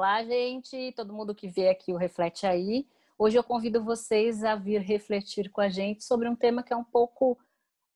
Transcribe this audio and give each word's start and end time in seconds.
Olá, 0.00 0.24
gente, 0.24 0.92
todo 0.92 1.12
mundo 1.12 1.34
que 1.34 1.46
vê 1.46 1.68
aqui 1.68 1.92
o 1.92 1.96
Reflete 1.98 2.46
Aí. 2.46 2.88
Hoje 3.18 3.36
eu 3.36 3.44
convido 3.44 3.84
vocês 3.84 4.42
a 4.42 4.56
vir 4.56 4.80
refletir 4.80 5.50
com 5.50 5.60
a 5.60 5.68
gente 5.68 6.04
sobre 6.04 6.26
um 6.26 6.34
tema 6.34 6.62
que 6.62 6.72
é 6.72 6.76
um 6.76 6.82
pouco 6.82 7.38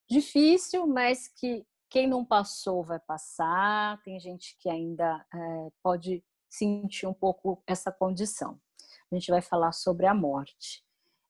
difícil, 0.06 0.86
mas 0.86 1.28
que 1.28 1.66
quem 1.88 2.06
não 2.06 2.22
passou 2.22 2.84
vai 2.84 3.00
passar. 3.00 4.02
Tem 4.02 4.20
gente 4.20 4.54
que 4.58 4.68
ainda 4.68 5.24
é, 5.32 5.70
pode 5.82 6.22
sentir 6.46 7.06
um 7.06 7.14
pouco 7.14 7.62
essa 7.66 7.90
condição. 7.90 8.60
A 9.10 9.14
gente 9.14 9.30
vai 9.30 9.40
falar 9.40 9.72
sobre 9.72 10.04
a 10.04 10.12
morte. 10.12 10.84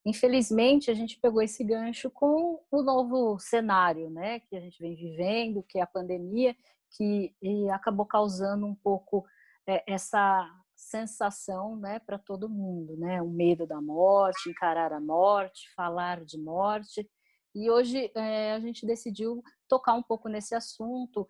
Infelizmente, 0.05 0.91
a 0.91 0.95
gente 0.95 1.21
pegou 1.21 1.41
esse 1.41 1.63
gancho 1.63 2.11
com 2.11 2.61
o 2.69 2.83
novo 2.83 3.39
cenário, 3.39 4.11
né, 4.11 4.41
que 4.41 4.57
a 4.57 4.61
gente 4.61 4.81
vem 4.81 4.97
vivendo, 4.97 5.63
que 5.63 5.79
é 5.79 5.83
a 5.83 5.87
pandemia, 5.87 6.57
que 6.97 7.33
acabou 7.73 8.07
causando 8.07 8.67
um 8.67 8.75
pouco 8.75 9.25
é, 9.69 9.85
essa 9.87 10.51
sensação, 10.77 11.77
né, 11.77 11.99
para 11.99 12.19
todo 12.19 12.49
mundo, 12.49 12.97
né, 12.97 13.23
o 13.23 13.29
medo 13.29 13.67
da 13.67 13.81
morte, 13.81 14.51
encarar 14.51 14.93
a 14.93 15.01
morte, 15.01 15.73
falar 15.75 16.25
de 16.25 16.39
morte. 16.39 17.09
E 17.55 17.71
hoje 17.71 18.11
é, 18.15 18.53
a 18.53 18.61
gente 18.61 18.85
decidiu 18.85 19.43
tocar 19.69 19.95
um 19.95 20.03
pouco 20.03 20.29
nesse 20.29 20.55
assunto, 20.55 21.27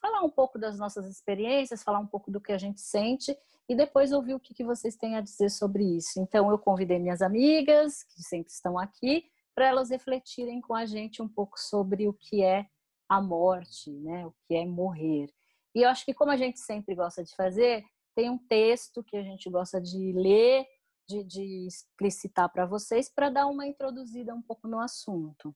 falar 0.00 0.22
um 0.22 0.30
pouco 0.30 0.58
das 0.58 0.78
nossas 0.78 1.06
experiências, 1.06 1.82
falar 1.82 1.98
um 1.98 2.06
pouco 2.06 2.30
do 2.30 2.40
que 2.40 2.52
a 2.52 2.58
gente 2.58 2.80
sente 2.80 3.36
e 3.68 3.74
depois 3.74 4.12
ouvir 4.12 4.34
o 4.34 4.40
que, 4.40 4.54
que 4.54 4.64
vocês 4.64 4.96
têm 4.96 5.16
a 5.16 5.20
dizer 5.20 5.50
sobre 5.50 5.84
isso. 5.84 6.20
Então, 6.20 6.50
eu 6.50 6.58
convidei 6.58 6.98
minhas 6.98 7.20
amigas, 7.20 8.04
que 8.04 8.22
sempre 8.22 8.52
estão 8.52 8.78
aqui, 8.78 9.24
para 9.54 9.66
elas 9.66 9.90
refletirem 9.90 10.60
com 10.60 10.74
a 10.74 10.86
gente 10.86 11.20
um 11.22 11.28
pouco 11.28 11.58
sobre 11.58 12.06
o 12.06 12.12
que 12.12 12.42
é 12.42 12.66
a 13.08 13.20
morte, 13.20 13.90
né? 13.90 14.26
o 14.26 14.34
que 14.46 14.54
é 14.54 14.64
morrer. 14.64 15.28
E 15.74 15.82
eu 15.82 15.88
acho 15.88 16.04
que, 16.04 16.14
como 16.14 16.30
a 16.30 16.36
gente 16.36 16.58
sempre 16.60 16.94
gosta 16.94 17.24
de 17.24 17.34
fazer, 17.34 17.84
tem 18.16 18.30
um 18.30 18.38
texto 18.38 19.04
que 19.04 19.14
a 19.14 19.22
gente 19.22 19.48
gosta 19.50 19.78
de 19.78 20.12
ler, 20.14 20.66
de, 21.06 21.22
de 21.22 21.66
explicitar 21.66 22.50
para 22.50 22.64
vocês, 22.64 23.10
para 23.10 23.28
dar 23.28 23.46
uma 23.46 23.66
introduzida 23.66 24.34
um 24.34 24.40
pouco 24.40 24.66
no 24.66 24.80
assunto. 24.80 25.54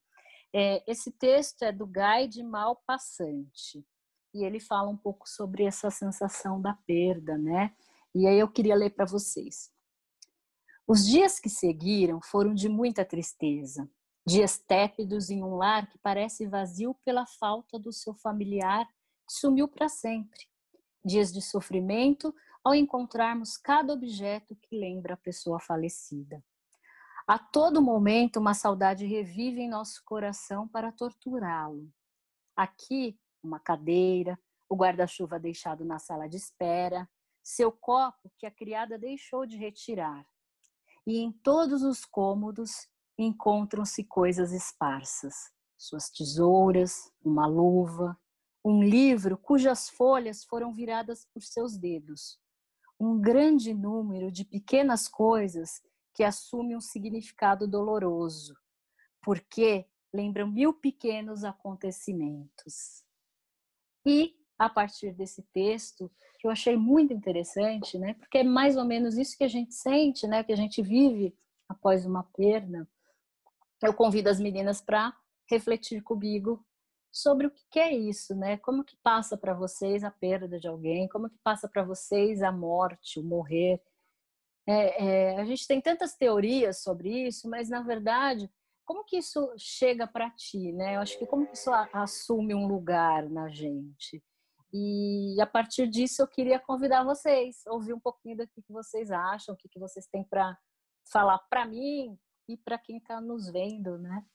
É, 0.53 0.83
esse 0.89 1.11
texto 1.11 1.63
é 1.63 1.71
do 1.71 1.87
Guy 1.87 2.27
de 2.29 2.43
Malpassante 2.43 3.83
e 4.33 4.45
ele 4.45 4.59
fala 4.59 4.89
um 4.89 4.95
pouco 4.95 5.27
sobre 5.27 5.63
essa 5.63 5.89
sensação 5.89 6.61
da 6.61 6.73
perda, 6.85 7.37
né? 7.37 7.75
E 8.13 8.27
aí 8.27 8.39
eu 8.39 8.47
queria 8.47 8.75
ler 8.75 8.91
para 8.91 9.05
vocês. 9.05 9.71
Os 10.87 11.05
dias 11.05 11.39
que 11.39 11.49
seguiram 11.49 12.21
foram 12.21 12.53
de 12.53 12.69
muita 12.69 13.03
tristeza, 13.03 13.89
dias 14.25 14.59
tépidos 14.59 15.29
em 15.29 15.41
um 15.41 15.55
lar 15.55 15.89
que 15.89 15.97
parece 15.97 16.45
vazio 16.45 16.93
pela 17.03 17.25
falta 17.25 17.79
do 17.79 17.91
seu 17.91 18.13
familiar 18.13 18.85
que 19.27 19.33
sumiu 19.33 19.67
para 19.67 19.89
sempre, 19.89 20.45
dias 21.03 21.31
de 21.31 21.41
sofrimento 21.41 22.33
ao 22.63 22.75
encontrarmos 22.75 23.57
cada 23.57 23.93
objeto 23.93 24.55
que 24.55 24.77
lembra 24.77 25.15
a 25.15 25.17
pessoa 25.17 25.59
falecida. 25.59 26.43
A 27.27 27.39
todo 27.39 27.81
momento, 27.81 28.39
uma 28.39 28.53
saudade 28.53 29.05
revive 29.05 29.61
em 29.61 29.69
nosso 29.69 30.03
coração 30.03 30.67
para 30.67 30.91
torturá-lo. 30.91 31.89
Aqui, 32.55 33.19
uma 33.43 33.59
cadeira, 33.59 34.39
o 34.69 34.75
guarda-chuva 34.75 35.39
deixado 35.39 35.83
na 35.85 35.99
sala 35.99 36.27
de 36.27 36.37
espera, 36.37 37.09
seu 37.43 37.71
copo 37.71 38.31
que 38.37 38.45
a 38.45 38.51
criada 38.51 38.97
deixou 38.97 39.45
de 39.45 39.57
retirar. 39.57 40.25
E 41.05 41.17
em 41.17 41.31
todos 41.31 41.83
os 41.83 42.05
cômodos 42.05 42.87
encontram-se 43.17 44.03
coisas 44.03 44.51
esparsas: 44.51 45.51
suas 45.77 46.09
tesouras, 46.09 47.11
uma 47.23 47.47
luva, 47.47 48.17
um 48.63 48.83
livro 48.83 49.37
cujas 49.37 49.89
folhas 49.89 50.43
foram 50.43 50.71
viradas 50.71 51.25
por 51.33 51.41
seus 51.41 51.75
dedos, 51.75 52.39
um 53.03 53.19
grande 53.19 53.73
número 53.73 54.31
de 54.31 54.45
pequenas 54.45 55.07
coisas 55.07 55.81
que 56.13 56.23
assumem 56.23 56.77
um 56.77 56.81
significado 56.81 57.67
doloroso, 57.67 58.55
porque 59.21 59.87
lembram 60.13 60.47
mil 60.47 60.71
pequenos 60.71 61.43
acontecimentos. 61.43 63.03
E 64.05 64.35
a 64.57 64.69
partir 64.69 65.13
desse 65.13 65.41
texto, 65.51 66.11
que 66.37 66.45
eu 66.45 66.51
achei 66.51 66.77
muito 66.77 67.11
interessante, 67.11 67.97
né? 67.97 68.13
Porque 68.13 68.39
é 68.39 68.43
mais 68.43 68.77
ou 68.77 68.85
menos 68.85 69.17
isso 69.17 69.35
que 69.35 69.43
a 69.43 69.47
gente 69.47 69.73
sente, 69.73 70.27
né? 70.27 70.43
Que 70.43 70.53
a 70.53 70.57
gente 70.57 70.81
vive 70.81 71.35
após 71.67 72.05
uma 72.05 72.23
perda. 72.23 72.87
Eu 73.81 73.95
convido 73.95 74.29
as 74.29 74.39
meninas 74.39 74.79
para 74.79 75.15
refletir 75.49 76.03
comigo 76.03 76.63
sobre 77.11 77.47
o 77.47 77.51
que 77.69 77.79
é 77.79 77.93
isso, 77.93 78.35
né? 78.35 78.57
Como 78.57 78.83
que 78.83 78.95
passa 79.03 79.37
para 79.37 79.53
vocês 79.53 80.03
a 80.03 80.11
perda 80.11 80.59
de 80.59 80.67
alguém? 80.67 81.07
Como 81.07 81.29
que 81.29 81.37
passa 81.43 81.67
para 81.67 81.83
vocês 81.83 82.41
a 82.41 82.51
morte, 82.51 83.19
o 83.19 83.23
morrer? 83.23 83.81
É, 84.67 85.33
é, 85.33 85.41
a 85.41 85.45
gente 85.45 85.67
tem 85.67 85.81
tantas 85.81 86.15
teorias 86.15 86.81
sobre 86.81 87.27
isso, 87.27 87.49
mas 87.49 87.69
na 87.69 87.81
verdade 87.81 88.49
como 88.91 89.05
que 89.05 89.17
isso 89.17 89.53
chega 89.57 90.05
para 90.05 90.29
ti, 90.31 90.73
né? 90.73 90.97
Eu 90.97 90.99
acho 90.99 91.17
que 91.17 91.25
como 91.25 91.47
que 91.47 91.53
isso 91.55 91.71
assume 91.93 92.53
um 92.53 92.67
lugar 92.67 93.29
na 93.29 93.47
gente. 93.49 94.21
E 94.73 95.39
a 95.39 95.45
partir 95.45 95.87
disso 95.87 96.21
eu 96.21 96.27
queria 96.27 96.59
convidar 96.59 97.03
vocês, 97.03 97.65
ouvir 97.67 97.93
um 97.93 97.99
pouquinho 97.99 98.37
do 98.37 98.47
que 98.47 98.61
vocês 98.67 99.09
acham, 99.09 99.55
o 99.55 99.57
que 99.57 99.79
vocês 99.79 100.07
têm 100.07 100.25
para 100.25 100.57
falar 101.09 101.39
para 101.49 101.65
mim 101.65 102.19
e 102.49 102.57
para 102.57 102.77
quem 102.77 102.97
está 102.97 103.21
nos 103.21 103.49
vendo, 103.49 103.97
né? 103.97 104.25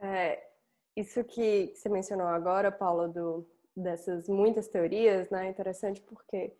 É, 0.00 0.57
isso 0.98 1.22
que 1.24 1.72
você 1.74 1.88
mencionou 1.88 2.26
agora, 2.26 2.72
Paula, 2.72 3.08
do, 3.08 3.46
dessas 3.76 4.28
muitas 4.28 4.68
teorias, 4.68 5.30
né? 5.30 5.46
É 5.46 5.50
interessante 5.50 6.00
porque 6.02 6.52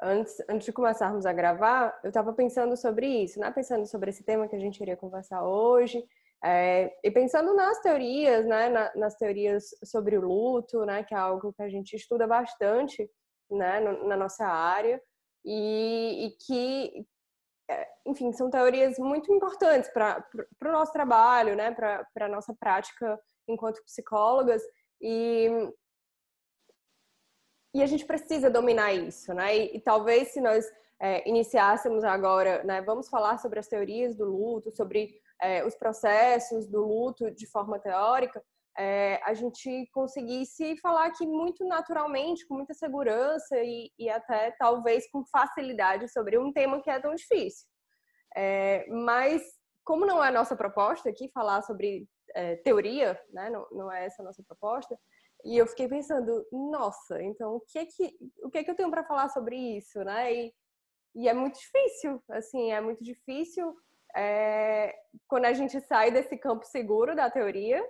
antes, 0.00 0.36
antes 0.48 0.66
de 0.66 0.72
começarmos 0.72 1.24
a 1.24 1.32
gravar, 1.32 1.98
eu 2.04 2.08
estava 2.08 2.32
pensando 2.32 2.76
sobre 2.76 3.06
isso, 3.06 3.40
né? 3.40 3.50
Pensando 3.50 3.86
sobre 3.86 4.10
esse 4.10 4.22
tema 4.22 4.48
que 4.48 4.56
a 4.56 4.58
gente 4.58 4.80
iria 4.80 4.96
conversar 4.96 5.42
hoje. 5.42 6.04
É, 6.44 6.94
e 7.02 7.10
pensando 7.10 7.54
nas 7.54 7.80
teorias, 7.80 8.44
né, 8.44 8.68
na, 8.68 8.94
nas 8.94 9.16
teorias 9.16 9.70
sobre 9.82 10.18
o 10.18 10.20
luto, 10.20 10.84
né, 10.84 11.02
que 11.02 11.14
é 11.14 11.16
algo 11.16 11.52
que 11.54 11.62
a 11.62 11.68
gente 11.68 11.96
estuda 11.96 12.26
bastante, 12.26 13.10
né, 13.50 13.80
no, 13.80 14.06
na 14.06 14.16
nossa 14.16 14.46
área, 14.46 15.00
e, 15.42 16.26
e 16.26 16.30
que, 16.46 17.06
é, 17.70 17.88
enfim, 18.06 18.32
são 18.32 18.50
teorias 18.50 18.98
muito 18.98 19.32
importantes 19.32 19.90
para 19.90 20.22
o 20.62 20.72
nosso 20.72 20.92
trabalho, 20.92 21.56
né, 21.56 21.70
para 21.72 22.06
a 22.20 22.28
nossa 22.28 22.54
prática 22.60 23.18
enquanto 23.48 23.84
psicólogas, 23.84 24.62
e 25.00 25.48
e 27.74 27.82
a 27.82 27.86
gente 27.86 28.06
precisa 28.06 28.48
dominar 28.48 28.94
isso, 28.94 29.34
né? 29.34 29.54
E, 29.54 29.76
e 29.76 29.80
talvez 29.80 30.28
se 30.28 30.40
nós 30.40 30.64
é, 30.98 31.28
iniciássemos 31.28 32.04
agora, 32.04 32.64
né, 32.64 32.80
vamos 32.80 33.06
falar 33.06 33.38
sobre 33.38 33.58
as 33.58 33.68
teorias 33.68 34.16
do 34.16 34.24
luto, 34.24 34.74
sobre 34.74 35.20
é, 35.42 35.62
os 35.62 35.74
processos 35.74 36.66
do 36.66 36.82
luto 36.82 37.30
de 37.30 37.46
forma 37.46 37.78
teórica, 37.78 38.42
é, 38.78 39.20
a 39.24 39.32
gente 39.32 39.88
conseguisse 39.92 40.76
falar 40.78 41.06
aqui 41.06 41.26
muito 41.26 41.66
naturalmente, 41.66 42.46
com 42.46 42.54
muita 42.54 42.74
segurança 42.74 43.56
e, 43.58 43.90
e, 43.98 44.08
até 44.08 44.50
talvez 44.52 45.10
com 45.10 45.24
facilidade 45.24 46.10
sobre 46.10 46.38
um 46.38 46.52
tema 46.52 46.82
que 46.82 46.90
é 46.90 47.00
tão 47.00 47.14
difícil. 47.14 47.66
É, 48.36 48.86
mas 48.88 49.42
como 49.82 50.04
não 50.04 50.22
é 50.22 50.28
a 50.28 50.32
nossa 50.32 50.54
proposta 50.54 51.08
aqui 51.08 51.30
falar 51.32 51.62
sobre 51.62 52.06
é, 52.34 52.56
teoria, 52.56 53.20
né, 53.30 53.50
não, 53.50 53.66
não 53.70 53.92
é 53.92 54.06
essa 54.06 54.22
a 54.22 54.24
nossa 54.24 54.42
proposta, 54.42 54.98
e 55.44 55.56
eu 55.56 55.66
fiquei 55.66 55.88
pensando, 55.88 56.46
nossa, 56.50 57.22
então 57.22 57.56
o 57.56 57.60
que 57.60 57.78
é 57.78 57.86
que, 57.86 58.16
o 58.42 58.50
que, 58.50 58.58
é 58.58 58.64
que 58.64 58.70
eu 58.70 58.74
tenho 58.74 58.90
para 58.90 59.04
falar 59.04 59.28
sobre 59.28 59.56
isso, 59.56 60.02
né? 60.02 60.34
E, 60.34 60.54
e, 61.14 61.28
é 61.28 61.34
muito 61.34 61.58
difícil, 61.58 62.22
assim, 62.30 62.72
é 62.72 62.80
muito 62.80 63.04
difícil 63.04 63.76
é, 64.16 64.94
quando 65.28 65.44
a 65.44 65.52
gente 65.52 65.78
sai 65.82 66.10
desse 66.10 66.36
campo 66.36 66.64
seguro 66.64 67.14
da 67.14 67.30
teoria, 67.30 67.86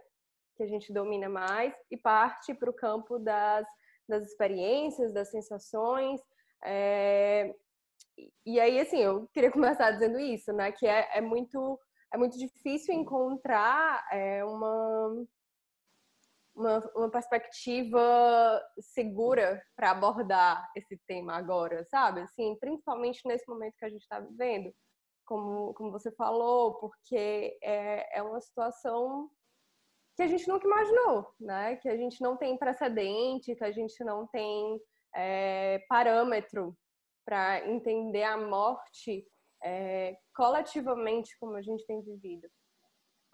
que 0.56 0.62
a 0.62 0.66
gente 0.66 0.92
domina 0.92 1.28
mais, 1.28 1.72
e 1.90 1.96
parte 1.96 2.52
para 2.52 2.70
o 2.70 2.74
campo 2.74 3.18
das, 3.18 3.66
das 4.08 4.24
experiências, 4.24 5.12
das 5.12 5.30
sensações. 5.30 6.20
É, 6.64 7.54
e 8.44 8.58
aí, 8.58 8.80
assim, 8.80 8.98
eu 8.98 9.28
queria 9.28 9.50
começar 9.52 9.90
dizendo 9.92 10.18
isso, 10.18 10.52
né? 10.52 10.72
Que 10.72 10.86
é, 10.86 11.18
é 11.18 11.20
muito, 11.20 11.78
é 12.16 12.18
muito 12.18 12.38
difícil 12.38 12.94
encontrar 12.94 14.04
é, 14.10 14.42
uma 14.44 15.26
uma, 16.54 16.78
uma 16.94 17.10
perspectiva 17.10 18.00
segura 18.80 19.62
para 19.76 19.90
abordar 19.90 20.66
esse 20.74 20.98
tema 21.06 21.34
agora, 21.34 21.84
sabe? 21.84 22.22
Assim, 22.22 22.56
principalmente 22.58 23.20
nesse 23.26 23.46
momento 23.46 23.76
que 23.76 23.84
a 23.84 23.90
gente 23.90 24.00
está 24.00 24.18
vivendo, 24.18 24.74
como, 25.26 25.74
como 25.74 25.92
você 25.92 26.10
falou, 26.12 26.76
porque 26.76 27.58
é, 27.62 28.18
é 28.18 28.22
uma 28.22 28.40
situação 28.40 29.28
que 30.16 30.22
a 30.22 30.26
gente 30.26 30.48
nunca 30.48 30.66
imaginou, 30.66 31.30
né? 31.38 31.76
Que 31.76 31.90
a 31.90 31.96
gente 31.98 32.22
não 32.22 32.38
tem 32.38 32.56
precedente, 32.56 33.54
que 33.54 33.64
a 33.64 33.70
gente 33.70 34.02
não 34.02 34.26
tem 34.28 34.80
é, 35.14 35.84
parâmetro 35.90 36.74
para 37.26 37.68
entender 37.68 38.22
a 38.22 38.38
morte 38.38 39.26
é, 39.62 40.16
coletivamente 40.34 41.36
como 41.38 41.56
a 41.56 41.62
gente 41.62 41.84
tem 41.86 42.02
vivido 42.02 42.48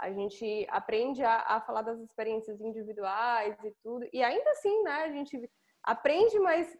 a 0.02 0.10
gente 0.10 0.66
aprende 0.68 1.22
a, 1.22 1.42
a, 1.42 1.60
falar 1.60 1.82
das 1.82 2.00
experiências 2.00 2.60
individuais 2.60 3.56
e 3.62 3.72
tudo, 3.84 4.04
e 4.12 4.20
ainda 4.20 4.50
assim, 4.50 4.82
né, 4.82 5.04
a 5.04 5.10
gente 5.12 5.48
aprende, 5.84 6.38
mas 6.40 6.76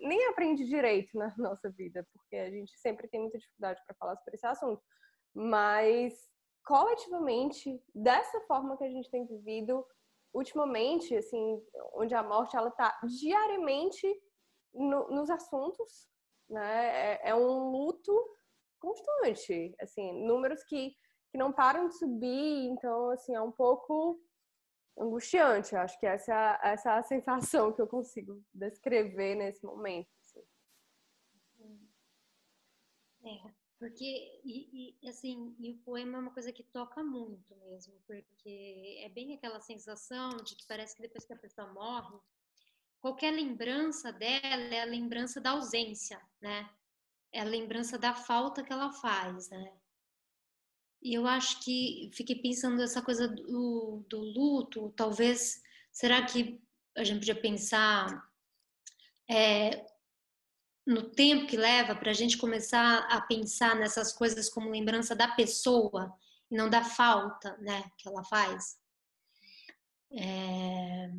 nem 0.00 0.26
aprende 0.28 0.64
direito 0.64 1.16
na 1.16 1.32
nossa 1.36 1.70
vida, 1.70 2.06
porque 2.10 2.36
a 2.36 2.50
gente 2.50 2.72
sempre 2.78 3.06
tem 3.08 3.20
muita 3.20 3.38
dificuldade 3.38 3.80
para 3.86 3.96
falar 3.96 4.16
sobre 4.16 4.36
esse 4.36 4.46
assunto. 4.46 4.82
Mas 5.34 6.14
coletivamente, 6.64 7.78
dessa 7.94 8.40
forma 8.42 8.76
que 8.78 8.84
a 8.84 8.90
gente 8.90 9.10
tem 9.10 9.26
vivido 9.26 9.84
ultimamente, 10.32 11.14
assim, 11.14 11.62
onde 11.94 12.14
a 12.14 12.22
morte 12.22 12.56
ela 12.56 12.68
está 12.68 12.98
diariamente 13.20 14.06
no, 14.72 15.08
nos 15.08 15.28
assuntos, 15.28 16.08
né? 16.48 17.18
É, 17.22 17.28
é, 17.28 17.34
um 17.34 17.70
luto 17.70 18.12
constante, 18.84 19.74
assim, 19.80 20.26
números 20.26 20.62
que, 20.64 20.94
que 21.30 21.38
não 21.38 21.52
param 21.52 21.88
de 21.88 21.96
subir, 21.98 22.68
então, 22.68 23.10
assim, 23.10 23.34
é 23.34 23.40
um 23.40 23.52
pouco 23.52 24.20
angustiante. 24.98 25.74
Acho 25.74 25.98
que 25.98 26.06
essa, 26.06 26.60
essa 26.62 26.90
é 26.90 26.98
a 26.98 27.02
sensação 27.02 27.72
que 27.72 27.80
eu 27.80 27.86
consigo 27.86 28.42
descrever 28.52 29.34
nesse 29.34 29.64
momento. 29.64 30.08
Assim. 30.20 30.44
É, 33.24 33.50
porque, 33.78 34.40
e, 34.44 34.96
e, 35.02 35.08
assim, 35.08 35.54
e 35.58 35.72
o 35.72 35.78
poema 35.78 36.18
é 36.18 36.20
uma 36.20 36.32
coisa 36.32 36.52
que 36.52 36.62
toca 36.62 37.02
muito 37.02 37.56
mesmo, 37.56 37.94
porque 38.06 39.00
é 39.02 39.08
bem 39.08 39.34
aquela 39.34 39.60
sensação 39.60 40.36
de 40.36 40.54
que 40.54 40.66
parece 40.66 40.94
que 40.94 41.02
depois 41.02 41.24
que 41.24 41.32
a 41.32 41.38
pessoa 41.38 41.72
morre, 41.72 42.18
qualquer 43.00 43.32
lembrança 43.32 44.12
dela 44.12 44.74
é 44.74 44.80
a 44.80 44.86
lembrança 44.86 45.40
da 45.40 45.50
ausência, 45.50 46.20
né? 46.40 46.70
É 47.34 47.40
a 47.40 47.44
lembrança 47.44 47.98
da 47.98 48.14
falta 48.14 48.62
que 48.62 48.72
ela 48.72 48.92
faz, 48.92 49.50
né? 49.50 49.72
E 51.02 51.12
eu 51.12 51.26
acho 51.26 51.60
que 51.64 52.08
fiquei 52.14 52.36
pensando 52.36 52.80
essa 52.80 53.02
coisa 53.02 53.26
do, 53.26 54.06
do 54.08 54.20
luto, 54.20 54.94
talvez, 54.96 55.60
será 55.92 56.24
que 56.24 56.62
a 56.96 57.02
gente 57.02 57.18
podia 57.18 57.34
pensar 57.34 58.06
é, 59.28 59.84
no 60.86 61.10
tempo 61.10 61.48
que 61.48 61.56
leva 61.56 61.96
para 61.96 62.12
a 62.12 62.14
gente 62.14 62.38
começar 62.38 63.00
a 63.10 63.20
pensar 63.20 63.74
nessas 63.74 64.12
coisas 64.12 64.48
como 64.48 64.70
lembrança 64.70 65.16
da 65.16 65.26
pessoa 65.26 66.16
e 66.48 66.56
não 66.56 66.70
da 66.70 66.84
falta, 66.84 67.56
né, 67.58 67.90
que 67.98 68.08
ela 68.08 68.22
faz? 68.22 68.78
É... 70.12 71.10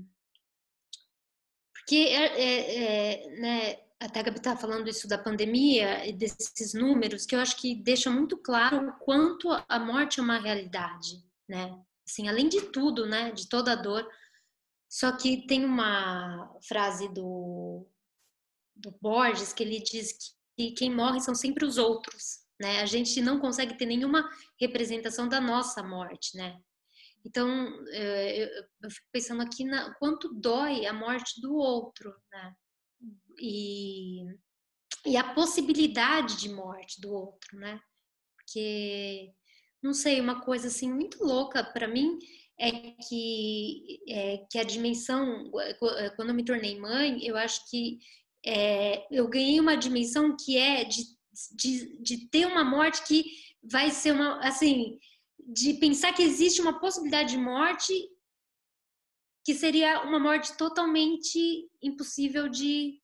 Porque 1.74 1.98
é, 1.98 2.42
é, 2.42 2.84
é 2.84 3.30
né, 3.40 3.85
até 4.00 4.20
a 4.20 4.24
Gabi 4.24 4.38
está 4.38 4.58
falando 4.58 4.90
isso 4.90 5.08
da 5.08 5.18
pandemia 5.18 6.06
e 6.06 6.12
desses 6.12 6.74
números, 6.74 7.26
que 7.26 7.36
eu 7.36 7.40
acho 7.40 7.58
que 7.58 7.76
deixa 7.76 8.10
muito 8.10 8.38
claro 8.38 8.90
o 8.90 8.94
quanto 9.00 9.50
a 9.68 9.80
morte 9.80 10.20
é 10.20 10.24
uma 10.24 10.38
realidade, 10.38 11.24
né? 11.48 11.82
Assim, 12.08 12.28
além 12.28 12.50
de 12.50 12.62
tudo, 12.62 13.06
né? 13.06 13.32
De 13.32 13.48
toda 13.48 13.72
a 13.72 13.76
dor. 13.76 14.08
Só 14.90 15.16
que 15.16 15.48
tem 15.48 15.66
uma 15.66 16.54
frase 16.68 17.08
do, 17.10 17.88
do 18.76 18.92
Borges 19.02 19.54
que 19.54 19.64
ele 19.64 19.80
diz 19.80 20.36
que 20.58 20.72
quem 20.72 20.94
morre 20.94 21.20
são 21.22 21.34
sempre 21.34 21.66
os 21.66 21.78
outros, 21.78 22.40
né? 22.60 22.82
A 22.82 22.86
gente 22.86 23.22
não 23.22 23.40
consegue 23.40 23.78
ter 23.78 23.86
nenhuma 23.86 24.30
representação 24.60 25.28
da 25.28 25.40
nossa 25.40 25.82
morte, 25.82 26.38
né? 26.38 26.60
Então, 27.26 27.50
eh, 27.90 28.50
eu 28.84 28.90
fico 28.92 29.08
pensando 29.12 29.42
aqui 29.42 29.64
na 29.64 29.96
quanto 29.96 30.32
dói 30.34 30.86
a 30.86 30.94
morte 30.94 31.42
do 31.42 31.56
outro, 31.56 32.14
né? 32.32 32.56
E, 33.40 34.26
e 35.06 35.18
a 35.18 35.34
possibilidade 35.34 36.38
de 36.38 36.50
morte 36.50 37.00
do 37.02 37.14
outro, 37.14 37.58
né? 37.58 37.80
Porque, 38.36 39.32
não 39.82 39.94
sei, 39.94 40.20
uma 40.20 40.42
coisa 40.42 40.68
assim 40.68 40.92
muito 40.92 41.24
louca 41.24 41.64
para 41.64 41.88
mim 41.88 42.18
é 42.60 42.72
que, 43.08 44.00
é 44.08 44.38
que 44.50 44.58
a 44.58 44.64
dimensão, 44.64 45.52
quando 46.16 46.30
eu 46.30 46.36
me 46.36 46.46
tornei 46.46 46.80
mãe, 46.80 47.24
eu 47.26 47.36
acho 47.36 47.70
que 47.70 48.00
é, 48.46 49.06
eu 49.12 49.28
ganhei 49.28 49.60
uma 49.60 49.76
dimensão 49.76 50.36
que 50.38 50.58
é 50.58 50.84
de, 50.84 51.04
de, 51.56 52.02
de 52.02 52.30
ter 52.30 52.46
uma 52.46 52.64
morte 52.64 53.04
que 53.04 53.26
vai 53.64 53.90
ser 53.90 54.14
uma, 54.14 54.40
assim, 54.40 55.00
de 55.40 55.74
pensar 55.76 56.14
que 56.14 56.24
existe 56.24 56.62
uma 56.62 56.80
possibilidade 56.80 57.32
de 57.32 57.38
morte 57.38 57.94
que 59.46 59.54
seria 59.54 60.02
uma 60.02 60.20
morte 60.20 60.58
totalmente 60.58 61.70
impossível 61.80 62.50
de, 62.50 63.00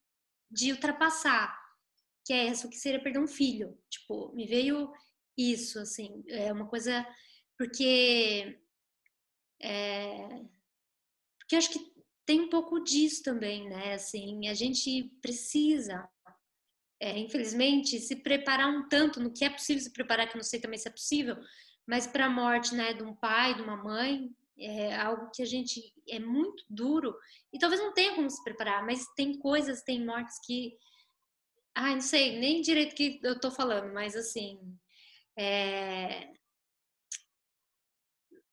de 0.50 0.72
ultrapassar, 0.72 1.56
que 2.26 2.34
é 2.34 2.48
isso 2.48 2.68
que 2.68 2.78
seria 2.78 3.02
perder 3.02 3.20
um 3.20 3.28
filho. 3.28 3.78
Tipo, 3.88 4.34
me 4.34 4.48
veio 4.48 4.92
isso, 5.38 5.80
assim, 5.80 6.24
é 6.28 6.52
uma 6.52 6.68
coisa 6.68 7.08
porque 7.56 8.60
é, 9.62 10.42
porque 11.40 11.56
acho 11.56 11.70
que 11.70 11.92
tem 12.26 12.42
um 12.42 12.50
pouco 12.50 12.80
disso 12.80 13.22
também, 13.22 13.70
né? 13.70 13.94
Assim, 13.94 14.48
a 14.48 14.56
gente 14.56 15.14
precisa, 15.22 16.10
é, 17.00 17.20
infelizmente, 17.20 18.00
se 18.00 18.16
preparar 18.16 18.68
um 18.68 18.88
tanto 18.88 19.20
no 19.20 19.32
que 19.32 19.46
é 19.46 19.50
possível 19.50 19.84
se 19.84 19.94
preparar, 19.94 20.28
que 20.28 20.34
eu 20.34 20.40
não 20.40 20.44
sei 20.44 20.60
também 20.60 20.80
se 20.80 20.88
é 20.88 20.92
possível, 20.92 21.38
mas 21.86 22.08
para 22.08 22.26
a 22.26 22.30
morte, 22.30 22.74
né, 22.74 22.94
de 22.94 23.04
um 23.04 23.14
pai, 23.14 23.54
de 23.54 23.62
uma 23.62 23.76
mãe, 23.76 24.34
é 24.66 24.96
algo 24.96 25.30
que 25.32 25.42
a 25.42 25.46
gente 25.46 25.82
é 26.10 26.20
muito 26.20 26.64
duro 26.70 27.18
e 27.52 27.60
talvez 27.60 27.82
não 27.82 27.94
tenha 27.94 28.16
como 28.16 28.30
se 28.30 28.44
preparar, 28.44 28.86
mas 28.86 29.06
tem 29.16 29.38
coisas, 29.40 29.84
tem 29.84 30.06
mortes 30.06 30.40
que, 30.46 30.78
ai, 31.76 31.94
não 31.96 32.02
sei 32.02 32.40
nem 32.40 32.62
direito 32.62 32.96
que 32.96 33.20
eu 33.24 33.40
tô 33.40 33.52
falando, 33.52 33.94
mas 33.94 34.16
assim, 34.16 34.60
é... 35.38 36.32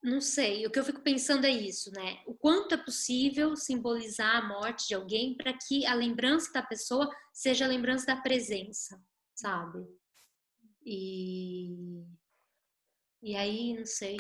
não 0.03 0.21
sei. 0.21 0.67
O 0.67 0.71
que 0.71 0.79
eu 0.79 0.85
fico 0.85 1.03
pensando 1.03 1.45
é 1.47 1.51
isso, 1.51 1.91
né? 1.93 2.23
O 2.27 2.35
quanto 2.35 2.75
é 2.75 2.79
possível 2.79 3.57
simbolizar 3.57 4.37
a 4.37 4.49
morte 4.49 4.89
de 4.89 4.95
alguém 4.95 5.37
para 5.37 5.53
que 5.53 5.87
a 5.87 5.95
lembrança 5.95 6.53
da 6.53 6.63
pessoa 6.63 7.09
seja 7.33 7.65
a 7.65 7.69
lembrança 7.69 8.07
da 8.07 8.21
presença, 8.21 9.01
sabe? 9.35 9.87
E 10.85 12.05
e 13.23 13.35
aí, 13.35 13.75
não 13.77 13.85
sei. 13.85 14.17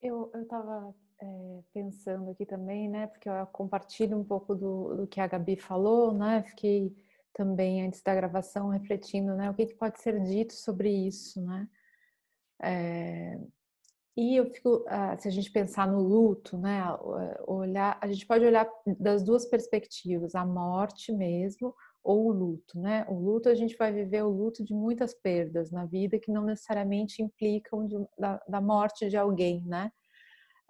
Eu, 0.00 0.30
eu 0.34 0.46
tava 0.48 0.94
é, 1.22 1.62
pensando 1.72 2.30
aqui 2.30 2.44
também, 2.44 2.88
né? 2.88 3.06
Porque 3.06 3.28
eu 3.28 3.46
compartilho 3.46 4.18
um 4.18 4.24
pouco 4.24 4.54
do, 4.54 4.96
do 4.96 5.06
que 5.06 5.20
a 5.20 5.26
Gabi 5.26 5.56
falou, 5.56 6.12
né? 6.12 6.42
Fiquei 6.42 6.92
também 7.32 7.86
antes 7.86 8.02
da 8.02 8.14
gravação 8.14 8.68
refletindo, 8.68 9.34
né? 9.34 9.48
O 9.48 9.54
que, 9.54 9.66
que 9.66 9.74
pode 9.74 10.00
ser 10.00 10.20
dito 10.22 10.52
sobre 10.52 10.90
isso, 10.90 11.40
né? 11.40 11.68
É, 12.60 13.38
e 14.16 14.36
eu 14.36 14.46
fico, 14.46 14.84
ah, 14.88 15.16
se 15.16 15.28
a 15.28 15.30
gente 15.30 15.50
pensar 15.50 15.86
no 15.86 16.00
luto, 16.00 16.58
né? 16.58 16.82
Olhar, 17.46 17.98
a 18.00 18.08
gente 18.08 18.26
pode 18.26 18.44
olhar 18.44 18.68
das 18.98 19.22
duas 19.22 19.46
perspectivas, 19.46 20.34
a 20.34 20.44
morte 20.44 21.12
mesmo 21.12 21.74
ou 22.02 22.26
o 22.26 22.32
luto, 22.32 22.80
né? 22.80 23.06
O 23.08 23.14
luto 23.14 23.48
a 23.48 23.54
gente 23.54 23.76
vai 23.76 23.92
viver 23.92 24.22
o 24.22 24.28
luto 24.28 24.64
de 24.64 24.74
muitas 24.74 25.14
perdas 25.14 25.70
na 25.70 25.86
vida 25.86 26.18
que 26.18 26.32
não 26.32 26.44
necessariamente 26.44 27.22
implicam 27.22 27.86
de, 27.86 27.96
da, 28.18 28.42
da 28.48 28.60
morte 28.60 29.08
de 29.08 29.16
alguém, 29.16 29.64
né? 29.64 29.90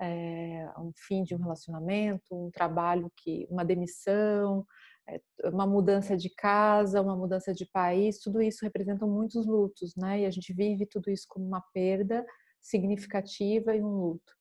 É, 0.00 0.68
um 0.78 0.92
fim 0.96 1.22
de 1.22 1.34
um 1.34 1.38
relacionamento, 1.38 2.22
um 2.32 2.50
trabalho 2.50 3.10
que, 3.16 3.46
uma 3.50 3.64
demissão, 3.64 4.66
é, 5.08 5.20
uma 5.48 5.66
mudança 5.66 6.16
de 6.16 6.30
casa, 6.30 7.00
uma 7.00 7.16
mudança 7.16 7.52
de 7.52 7.66
país, 7.66 8.18
tudo 8.20 8.40
isso 8.40 8.64
representam 8.64 9.08
muitos 9.08 9.46
lutos, 9.46 9.94
né? 9.96 10.20
E 10.20 10.26
a 10.26 10.30
gente 10.30 10.52
vive 10.52 10.86
tudo 10.86 11.10
isso 11.10 11.26
como 11.28 11.46
uma 11.46 11.62
perda 11.72 12.24
significativa 12.60 13.74
e 13.74 13.82
um 13.82 13.96
luto. 13.96 14.32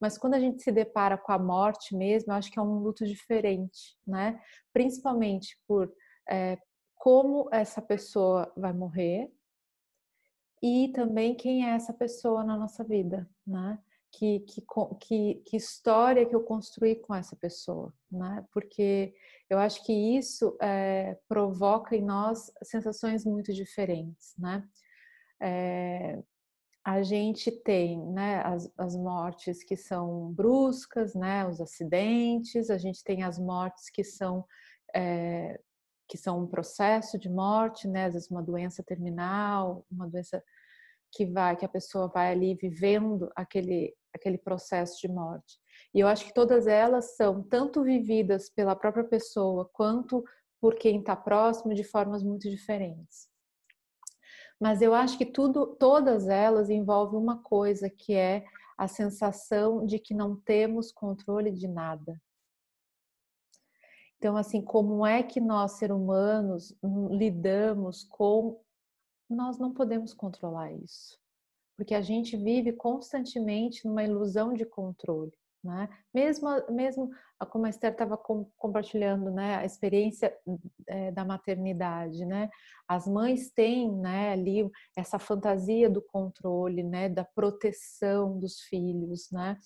Mas 0.00 0.18
quando 0.18 0.34
a 0.34 0.40
gente 0.40 0.62
se 0.62 0.72
depara 0.72 1.16
com 1.16 1.32
a 1.32 1.38
morte 1.38 1.96
mesmo, 1.96 2.32
eu 2.32 2.36
acho 2.36 2.50
que 2.50 2.58
é 2.58 2.62
um 2.62 2.78
luto 2.78 3.04
diferente, 3.04 3.96
né? 4.06 4.40
Principalmente 4.72 5.58
por 5.66 5.92
é, 6.28 6.58
como 6.96 7.48
essa 7.52 7.80
pessoa 7.80 8.52
vai 8.56 8.72
morrer 8.72 9.30
e 10.62 10.88
também 10.94 11.34
quem 11.34 11.66
é 11.66 11.74
essa 11.74 11.92
pessoa 11.92 12.42
na 12.42 12.56
nossa 12.56 12.82
vida, 12.82 13.28
né? 13.46 13.78
Que, 14.12 14.40
que, 14.40 14.62
que, 15.00 15.42
que 15.44 15.56
história 15.56 16.26
que 16.26 16.34
eu 16.34 16.42
construí 16.42 16.96
com 16.96 17.14
essa 17.14 17.36
pessoa, 17.36 17.92
né? 18.10 18.44
Porque 18.52 19.14
eu 19.48 19.58
acho 19.58 19.84
que 19.84 19.92
isso 19.92 20.56
é, 20.60 21.18
provoca 21.28 21.94
em 21.94 22.02
nós 22.02 22.50
sensações 22.62 23.24
muito 23.24 23.52
diferentes, 23.52 24.34
né? 24.38 24.66
É, 25.40 26.18
a 26.84 27.02
gente 27.02 27.50
tem 27.50 28.00
né, 28.12 28.40
as, 28.44 28.72
as 28.78 28.96
mortes 28.96 29.64
que 29.64 29.76
são 29.76 30.32
bruscas, 30.32 31.14
né, 31.16 31.46
os 31.46 31.60
acidentes, 31.60 32.70
a 32.70 32.78
gente 32.78 33.02
tem 33.02 33.24
as 33.24 33.40
mortes 33.40 33.90
que 33.90 34.04
são 34.04 34.46
é, 34.94 35.60
que 36.08 36.16
são 36.16 36.44
um 36.44 36.46
processo 36.46 37.18
de 37.18 37.28
morte, 37.28 37.88
né, 37.88 38.04
às 38.04 38.14
vezes 38.14 38.30
uma 38.30 38.42
doença 38.42 38.84
terminal, 38.84 39.84
uma 39.90 40.08
doença 40.08 40.42
que 41.12 41.26
vai 41.26 41.56
que 41.56 41.64
a 41.64 41.68
pessoa 41.68 42.08
vai 42.08 42.32
ali 42.32 42.54
vivendo 42.54 43.30
aquele 43.34 43.94
aquele 44.14 44.38
processo 44.38 44.98
de 45.00 45.08
morte. 45.08 45.58
E 45.94 46.00
eu 46.00 46.08
acho 46.08 46.24
que 46.24 46.32
todas 46.32 46.66
elas 46.66 47.16
são 47.16 47.42
tanto 47.42 47.82
vividas 47.82 48.48
pela 48.48 48.74
própria 48.74 49.04
pessoa 49.04 49.68
quanto 49.72 50.24
por 50.58 50.74
quem 50.74 51.00
está 51.00 51.14
próximo 51.14 51.74
de 51.74 51.84
formas 51.84 52.22
muito 52.22 52.48
diferentes. 52.48 53.28
Mas 54.58 54.80
eu 54.80 54.94
acho 54.94 55.18
que 55.18 55.26
tudo, 55.26 55.76
todas 55.76 56.28
elas 56.28 56.70
envolvem 56.70 57.20
uma 57.20 57.42
coisa 57.42 57.90
que 57.90 58.14
é 58.14 58.44
a 58.76 58.88
sensação 58.88 59.84
de 59.84 59.98
que 59.98 60.14
não 60.14 60.34
temos 60.36 60.90
controle 60.90 61.50
de 61.50 61.68
nada. 61.68 62.20
Então, 64.18 64.36
assim, 64.36 64.62
como 64.62 65.06
é 65.06 65.22
que 65.22 65.40
nós, 65.40 65.72
seres 65.72 65.94
humanos, 65.94 66.74
lidamos 67.10 68.04
com. 68.04 68.60
Nós 69.28 69.58
não 69.58 69.72
podemos 69.72 70.14
controlar 70.14 70.72
isso, 70.72 71.18
porque 71.76 71.94
a 71.94 72.00
gente 72.00 72.36
vive 72.36 72.72
constantemente 72.72 73.86
numa 73.86 74.04
ilusão 74.04 74.52
de 74.54 74.64
controle. 74.64 75.32
Né? 75.66 75.88
Mesmo, 76.14 76.48
mesmo 76.70 77.10
como 77.50 77.66
a 77.66 77.68
Esther 77.68 77.90
estava 77.90 78.16
compartilhando, 78.16 79.32
né, 79.32 79.56
a 79.56 79.64
experiência 79.64 80.32
é, 80.86 81.10
da 81.10 81.24
maternidade, 81.24 82.24
né? 82.24 82.48
As 82.86 83.08
mães 83.08 83.50
têm, 83.50 83.90
né, 83.90 84.32
ali 84.32 84.70
essa 84.96 85.18
fantasia 85.18 85.90
do 85.90 86.00
controle, 86.00 86.84
né, 86.84 87.08
da 87.08 87.24
proteção 87.24 88.38
dos 88.38 88.60
filhos, 88.60 89.28
né? 89.32 89.58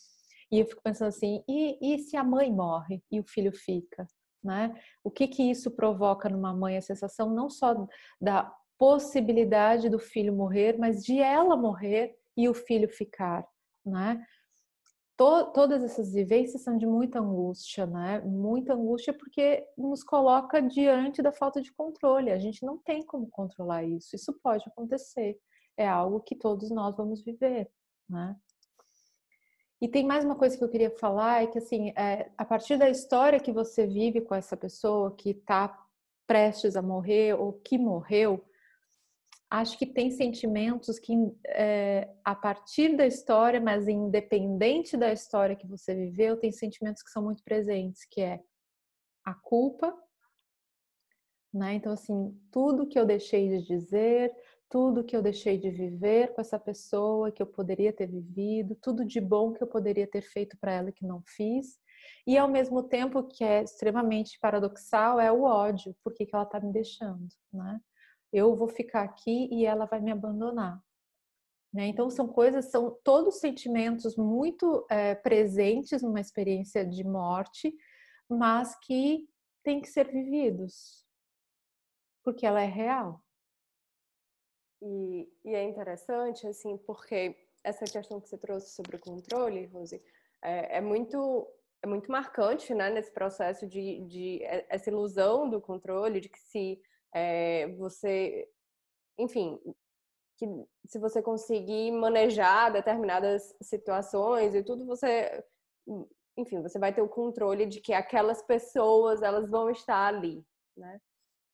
E 0.51 0.59
eu 0.59 0.67
fico 0.67 0.83
pensando 0.83 1.09
assim, 1.09 1.45
e, 1.47 1.95
e 1.95 1.99
se 1.99 2.17
a 2.17 2.25
mãe 2.25 2.51
morre 2.51 3.03
e 3.11 3.21
o 3.21 3.25
filho 3.25 3.53
fica, 3.53 4.07
né? 4.43 4.75
O 5.05 5.11
que 5.11 5.29
que 5.29 5.43
isso 5.51 5.71
provoca 5.71 6.29
numa 6.31 6.55
mãe 6.55 6.79
a 6.79 6.83
sensação 6.83 7.31
não 7.31 7.51
só 7.51 7.87
da 8.21 8.53
possibilidade 8.81 9.91
do 9.91 9.99
filho 9.99 10.33
morrer, 10.33 10.79
mas 10.79 11.05
de 11.05 11.21
ela 11.21 11.55
morrer 11.55 12.17
e 12.35 12.49
o 12.49 12.55
filho 12.55 12.89
ficar, 12.89 13.47
né? 13.85 14.25
to, 15.21 15.53
todas 15.53 15.85
essas 15.85 16.15
vivências 16.15 16.63
são 16.63 16.79
de 16.79 16.87
muita 16.87 17.19
angústia, 17.19 17.85
né? 17.85 18.21
Muita 18.21 18.73
angústia 18.73 19.13
porque 19.13 19.63
nos 19.77 20.03
coloca 20.03 20.63
diante 20.63 21.21
da 21.21 21.31
falta 21.31 21.61
de 21.61 21.71
controle. 21.75 22.31
A 22.31 22.39
gente 22.39 22.65
não 22.65 22.79
tem 22.79 23.05
como 23.05 23.29
controlar 23.29 23.85
isso. 23.85 24.17
Isso 24.17 24.33
pode 24.43 24.65
acontecer. 24.67 25.39
É 25.77 25.87
algo 25.87 26.21
que 26.21 26.35
todos 26.35 26.71
nós 26.71 26.97
vamos 26.97 27.23
viver, 27.23 27.71
né? 28.09 28.35
E 29.79 29.89
tem 29.89 30.07
mais 30.07 30.25
uma 30.25 30.37
coisa 30.37 30.57
que 30.57 30.65
eu 30.65 30.71
queria 30.71 30.91
falar, 30.91 31.43
é 31.43 31.47
que 31.47 31.59
assim, 31.59 31.91
é, 31.91 32.31
a 32.39 32.45
partir 32.45 32.79
da 32.79 32.89
história 32.89 33.41
que 33.41 33.53
você 33.53 33.87
vive 33.87 34.23
com 34.23 34.35
essa 34.35 34.57
pessoa 34.57 35.15
que 35.15 35.31
está 35.31 35.79
prestes 36.27 36.77
a 36.77 36.83
morrer 36.83 37.35
ou 37.35 37.53
que 37.53 37.77
morreu, 37.77 38.43
acho 39.51 39.77
que 39.77 39.85
tem 39.85 40.13
sentimentos 40.13 40.99
que, 41.01 41.13
é, 41.47 42.09
a 42.25 42.35
partir 42.35 42.97
da 42.97 43.07
história, 43.07 43.61
mas 43.61 43.89
independente 43.89 44.97
da 44.97 45.13
história 45.13 45.57
que 45.57 45.67
você 45.67 45.93
viveu, 45.95 46.37
tem 46.37 46.53
sentimentos 46.53 47.03
que 47.03 47.11
são 47.11 47.25
muito 47.25 47.43
presentes, 47.43 48.07
que 48.09 48.21
é 48.21 48.41
a 49.25 49.35
culpa, 49.35 49.93
né? 51.53 51.75
Então, 51.75 51.93
assim, 51.93 52.33
tudo 52.53 52.87
que 52.87 52.99
eu 52.99 53.05
deixei 53.05 53.49
de 53.49 53.67
dizer, 53.67 54.33
tudo 54.69 55.03
que 55.03 55.17
eu 55.17 55.23
deixei 55.23 55.59
de 55.59 55.69
viver 55.69 56.33
com 56.33 56.41
essa 56.41 56.59
pessoa 56.59 57.33
que 57.33 57.43
eu 57.43 57.47
poderia 57.47 57.93
ter 57.93 58.07
vivido, 58.07 58.77
tudo 58.81 59.05
de 59.05 59.21
bom 59.21 59.53
que 59.53 59.61
eu 59.61 59.67
poderia 59.67 60.07
ter 60.07 60.23
feito 60.23 60.57
para 60.59 60.73
ela 60.73 60.93
que 60.93 61.05
não 61.05 61.21
fiz. 61.27 61.77
E 62.25 62.39
ao 62.39 62.49
mesmo 62.49 62.85
tempo 62.85 63.25
que 63.25 63.43
é 63.43 63.65
extremamente 63.65 64.39
paradoxal 64.41 65.19
é 65.19 65.31
o 65.33 65.43
ódio, 65.43 65.95
porque 66.05 66.25
que 66.25 66.35
ela 66.35 66.45
está 66.45 66.61
me 66.61 66.73
deixando, 66.73 67.27
né? 67.53 67.81
Eu 68.33 68.55
vou 68.57 68.69
ficar 68.69 69.03
aqui 69.03 69.49
e 69.53 69.65
ela 69.67 69.87
vai 69.87 70.01
me 70.01 70.11
abandonar. 70.11 70.83
Né? 71.73 71.87
Então, 71.87 72.11
são 72.11 72.27
coisas, 72.27 72.71
são 72.71 72.99
todos 73.05 73.39
sentimentos 73.39 74.17
muito 74.17 74.87
é, 74.91 75.15
presentes 75.15 76.03
numa 76.03 76.21
experiência 76.21 76.85
de 76.85 77.05
morte, 77.05 77.73
mas 78.29 78.77
que 78.81 79.29
têm 79.63 79.81
que 79.81 79.89
ser 79.89 80.11
vividos, 80.11 81.07
porque 82.25 82.47
ela 82.47 82.61
é 82.61 82.67
real. 82.67 83.23
E, 84.83 85.31
e, 85.45 85.55
é 85.55 85.63
interessante, 85.63 86.47
assim, 86.47 86.77
porque 86.79 87.37
essa 87.63 87.85
questão 87.85 88.21
que 88.21 88.29
você 88.29 88.39
trouxe 88.39 88.75
sobre 88.75 88.97
o 88.97 89.01
controle, 89.01 89.67
Rose, 89.67 90.03
é, 90.43 90.79
é 90.79 90.81
muito 90.81 91.47
é 91.83 91.87
muito 91.87 92.13
marcante, 92.13 92.75
né, 92.75 92.91
nesse 92.91 93.11
processo 93.11 93.67
de, 93.67 94.01
de 94.05 94.43
é, 94.45 94.67
essa 94.69 94.91
ilusão 94.91 95.49
do 95.49 95.61
controle, 95.61 96.21
de 96.21 96.29
que 96.29 96.39
se 96.39 96.81
é, 97.15 97.69
você, 97.77 98.49
enfim, 99.19 99.59
que 100.37 100.47
se 100.87 100.99
você 100.99 101.23
conseguir 101.23 101.93
manejar 101.93 102.73
determinadas 102.73 103.55
situações 103.63 104.55
e 104.55 104.63
tudo, 104.63 104.87
você, 104.87 105.45
enfim, 106.37 106.63
você 106.63 106.79
vai 106.79 106.95
ter 106.95 107.03
o 107.03 107.09
controle 107.09 107.67
de 107.67 107.81
que 107.81 107.93
aquelas 107.93 108.43
pessoas 108.43 109.23
elas 109.23 109.49
vão 109.49 109.71
estar 109.71 110.07
ali, 110.07 110.45
né? 110.77 111.01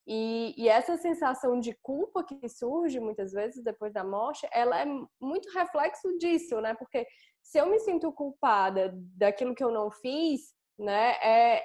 E, 0.09 0.55
e, 0.57 0.69
essa 0.69 0.97
sensação 0.97 1.59
de 1.59 1.75
culpa 1.83 2.23
que 2.23 2.49
surge 2.49 3.01
muitas 3.01 3.33
vezes 3.33 3.65
depois 3.65 3.93
da 3.93 4.05
morte, 4.05 4.47
ela 4.53 4.81
é 4.81 4.87
muito 5.21 5.51
reflexo 5.53 6.17
disso, 6.17 6.61
né? 6.61 6.75
Porque 6.75 7.05
se 7.43 7.59
eu 7.59 7.67
me 7.67 7.81
sinto 7.81 8.13
culpada 8.13 8.93
daquilo 9.17 9.53
que 9.53 9.65
eu 9.65 9.73
não 9.73 9.91
fiz, 9.91 10.55
né, 10.79 11.13
é 11.21 11.63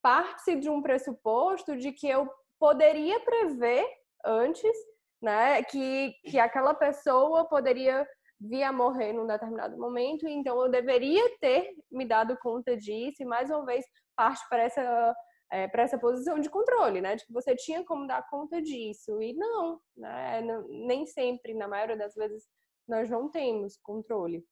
parte 0.00 0.56
de 0.56 0.70
um 0.70 0.80
pressuposto 0.80 1.76
de 1.76 1.92
que 1.92 2.08
eu 2.08 2.30
poderia 2.62 3.18
prever 3.18 3.84
antes, 4.24 4.72
né, 5.20 5.64
que, 5.64 6.14
que 6.24 6.38
aquela 6.38 6.72
pessoa 6.72 7.44
poderia 7.48 8.06
vir 8.40 8.62
a 8.62 8.72
morrer 8.72 9.12
num 9.12 9.26
determinado 9.26 9.76
momento, 9.76 10.28
então 10.28 10.62
eu 10.62 10.70
deveria 10.70 11.36
ter 11.40 11.74
me 11.90 12.06
dado 12.06 12.38
conta 12.38 12.76
disso, 12.76 13.20
e 13.20 13.26
mais 13.26 13.50
uma 13.50 13.66
vez 13.66 13.84
parte 14.14 14.48
para 14.48 14.62
essa, 14.62 15.16
é, 15.50 15.66
para 15.66 15.82
essa 15.82 15.98
posição 15.98 16.38
de 16.38 16.48
controle, 16.48 17.00
né, 17.00 17.16
de 17.16 17.26
que 17.26 17.32
você 17.32 17.56
tinha 17.56 17.84
como 17.84 18.06
dar 18.06 18.28
conta 18.30 18.62
disso, 18.62 19.20
e 19.20 19.34
não, 19.34 19.80
né, 19.96 20.40
nem 20.68 21.04
sempre, 21.04 21.54
na 21.54 21.66
maioria 21.66 21.96
das 21.96 22.14
vezes, 22.14 22.44
nós 22.86 23.10
não 23.10 23.28
temos 23.28 23.76
controle. 23.82 24.46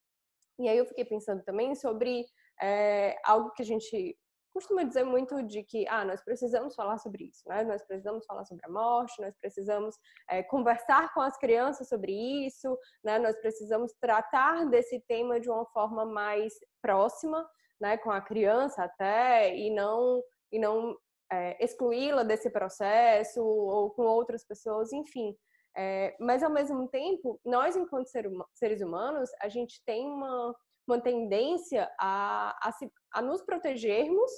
E 0.58 0.68
aí 0.68 0.78
eu 0.78 0.86
fiquei 0.86 1.04
pensando 1.04 1.44
também 1.44 1.76
sobre 1.76 2.26
é, 2.60 3.16
algo 3.24 3.52
que 3.52 3.62
a 3.62 3.64
gente 3.64 4.18
costuma 4.52 4.82
dizer 4.82 5.04
muito 5.04 5.42
de 5.42 5.62
que 5.62 5.86
ah, 5.88 6.04
nós 6.04 6.22
precisamos 6.22 6.74
falar 6.74 6.98
sobre 6.98 7.24
isso, 7.24 7.42
né? 7.46 7.64
nós 7.64 7.82
precisamos 7.84 8.24
falar 8.26 8.44
sobre 8.44 8.64
a 8.66 8.70
morte, 8.70 9.20
nós 9.20 9.34
precisamos 9.36 9.96
é, 10.28 10.42
conversar 10.42 11.12
com 11.14 11.20
as 11.20 11.36
crianças 11.36 11.88
sobre 11.88 12.12
isso, 12.46 12.76
né? 13.04 13.18
nós 13.18 13.36
precisamos 13.40 13.92
tratar 14.00 14.66
desse 14.66 15.00
tema 15.08 15.40
de 15.40 15.50
uma 15.50 15.66
forma 15.66 16.04
mais 16.04 16.52
próxima, 16.82 17.48
né? 17.80 17.96
com 17.98 18.10
a 18.10 18.20
criança 18.20 18.84
até, 18.84 19.56
e 19.56 19.70
não, 19.70 20.22
e 20.52 20.58
não 20.58 20.96
é, 21.32 21.64
excluí-la 21.64 22.22
desse 22.22 22.50
processo 22.50 23.42
ou 23.42 23.90
com 23.90 24.02
outras 24.02 24.44
pessoas, 24.44 24.92
enfim. 24.92 25.36
É, 25.76 26.16
mas 26.18 26.42
ao 26.42 26.50
mesmo 26.50 26.88
tempo, 26.88 27.40
nós 27.44 27.76
enquanto 27.76 28.08
seres 28.54 28.82
humanos, 28.82 29.30
a 29.40 29.48
gente 29.48 29.80
tem 29.86 30.04
uma 30.06 30.54
uma 30.90 31.00
tendência 31.00 31.90
a, 31.98 32.68
a, 32.68 32.72
se, 32.72 32.90
a 33.12 33.22
nos 33.22 33.42
protegermos 33.42 34.30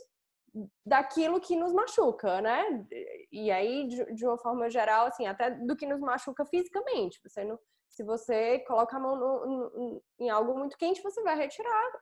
daquilo 0.85 1.41
que 1.41 1.57
nos 1.57 1.73
machuca, 1.73 2.41
né? 2.41 2.87
E 3.31 3.51
aí, 3.51 3.89
de, 3.89 4.15
de, 4.15 4.27
uma 4.27 4.37
forma 4.39 4.69
geral, 4.69 5.07
assim, 5.07 5.27
até 5.27 5.51
do 5.51 5.75
que 5.75 5.87
nos 5.87 6.01
machuca 6.01 6.45
fisicamente. 6.45 7.19
Você 7.25 7.43
não, 7.43 7.59
se 7.89 8.03
você 8.03 8.59
coloca 8.61 8.97
a 8.97 9.01
mão 9.01 9.17
no, 9.17 9.47
no, 9.47 10.03
em 10.21 10.29
algo 10.29 10.57
muito 10.59 10.77
quente, 10.77 11.03
você 11.03 11.23
vai 11.23 11.37
retirar 11.37 11.93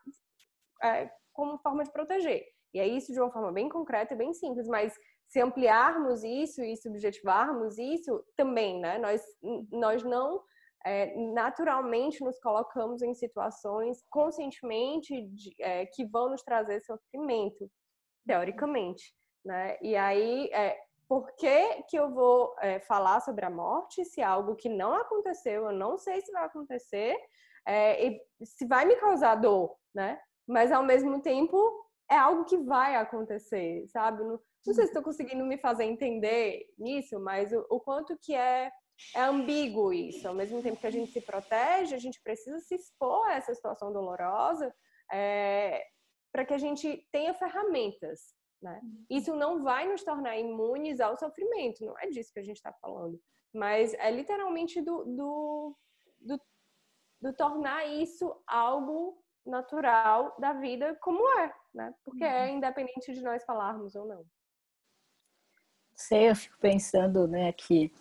é, 0.82 1.10
como 1.32 1.58
forma 1.58 1.84
de 1.84 1.92
proteger. 1.92 2.44
E 2.74 2.80
é 2.80 2.86
isso 2.86 3.12
de 3.12 3.20
uma 3.20 3.30
forma 3.30 3.52
bem 3.52 3.68
concreta 3.68 4.14
e 4.14 4.16
bem 4.16 4.32
simples, 4.32 4.66
mas 4.66 4.96
se 5.28 5.40
ampliarmos 5.40 6.24
isso 6.24 6.62
e 6.62 6.76
subjetivarmos 6.76 7.78
isso, 7.78 8.24
também, 8.36 8.80
né? 8.80 8.98
Nós, 8.98 9.22
nós 9.70 10.02
não 10.02 10.42
é, 10.84 11.14
naturalmente 11.32 12.24
nos 12.24 12.38
colocamos 12.40 13.02
em 13.02 13.14
situações 13.14 14.02
conscientemente 14.08 15.22
de, 15.28 15.54
é, 15.60 15.86
que 15.86 16.06
vão 16.06 16.30
nos 16.30 16.42
trazer 16.42 16.80
sofrimento, 16.80 17.70
teoricamente, 18.26 19.14
né? 19.44 19.76
E 19.82 19.96
aí, 19.96 20.48
é, 20.52 20.78
por 21.08 21.34
que, 21.36 21.82
que 21.88 21.98
eu 21.98 22.10
vou 22.10 22.54
é, 22.60 22.80
falar 22.80 23.20
sobre 23.20 23.44
a 23.44 23.50
morte 23.50 24.04
se 24.04 24.20
é 24.20 24.24
algo 24.24 24.54
que 24.54 24.68
não 24.68 24.94
aconteceu, 24.94 25.66
eu 25.66 25.72
não 25.72 25.98
sei 25.98 26.20
se 26.20 26.32
vai 26.32 26.44
acontecer, 26.44 27.16
é, 27.66 28.06
e 28.06 28.20
se 28.44 28.66
vai 28.66 28.84
me 28.84 28.96
causar 28.96 29.34
dor, 29.34 29.76
né? 29.94 30.20
Mas 30.46 30.72
ao 30.72 30.82
mesmo 30.82 31.20
tempo 31.20 31.56
é 32.10 32.16
algo 32.16 32.44
que 32.44 32.56
vai 32.58 32.96
acontecer, 32.96 33.86
sabe? 33.88 34.22
Não, 34.22 34.40
não 34.66 34.74
sei 34.74 34.84
se 34.84 34.90
estou 34.90 35.02
conseguindo 35.02 35.44
me 35.44 35.58
fazer 35.58 35.84
entender 35.84 36.64
nisso, 36.78 37.18
mas 37.20 37.52
o, 37.52 37.66
o 37.70 37.80
quanto 37.80 38.16
que 38.20 38.34
é 38.34 38.70
é 39.14 39.22
ambíguo 39.22 39.92
isso. 39.92 40.26
Ao 40.26 40.34
mesmo 40.34 40.62
tempo 40.62 40.80
que 40.80 40.86
a 40.86 40.92
gente 40.92 41.12
se 41.12 41.20
protege, 41.20 41.94
a 41.94 41.98
gente 41.98 42.20
precisa 42.22 42.58
se 42.60 42.74
expor 42.74 43.26
a 43.26 43.34
essa 43.34 43.54
situação 43.54 43.92
dolorosa 43.92 44.74
é, 45.12 45.84
para 46.32 46.44
que 46.44 46.54
a 46.54 46.58
gente 46.58 47.06
tenha 47.10 47.34
ferramentas. 47.34 48.34
Né? 48.62 48.78
Uhum. 48.82 49.06
Isso 49.10 49.34
não 49.34 49.62
vai 49.62 49.88
nos 49.88 50.02
tornar 50.02 50.36
imunes 50.38 51.00
ao 51.00 51.16
sofrimento, 51.16 51.84
não 51.84 51.98
é 51.98 52.08
disso 52.08 52.32
que 52.32 52.40
a 52.40 52.44
gente 52.44 52.56
está 52.56 52.72
falando. 52.74 53.20
Mas 53.52 53.94
é 53.94 54.10
literalmente 54.10 54.80
do, 54.80 55.04
do, 55.04 55.76
do, 56.20 56.40
do, 57.20 57.32
tornar 57.34 57.86
isso 57.86 58.36
algo 58.46 59.20
natural 59.44 60.36
da 60.38 60.52
vida 60.52 60.94
como 61.00 61.26
é, 61.40 61.52
né? 61.74 61.94
Porque 62.04 62.22
é 62.22 62.46
uhum. 62.46 62.56
independente 62.58 63.12
de 63.12 63.22
nós 63.22 63.42
falarmos 63.44 63.94
ou 63.96 64.06
não. 64.06 64.24
Sei, 65.96 66.30
eu 66.30 66.36
fico 66.36 66.58
pensando, 66.58 67.26
né, 67.26 67.52
que 67.52 67.92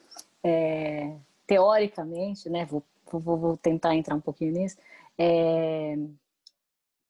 é, 0.43 1.15
teoricamente, 1.45 2.49
né, 2.49 2.65
vou, 2.65 2.83
vou, 3.11 3.37
vou, 3.37 3.57
tentar 3.57 3.95
entrar 3.95 4.15
um 4.15 4.21
pouquinho 4.21 4.53
nisso, 4.53 4.77
é, 5.17 5.95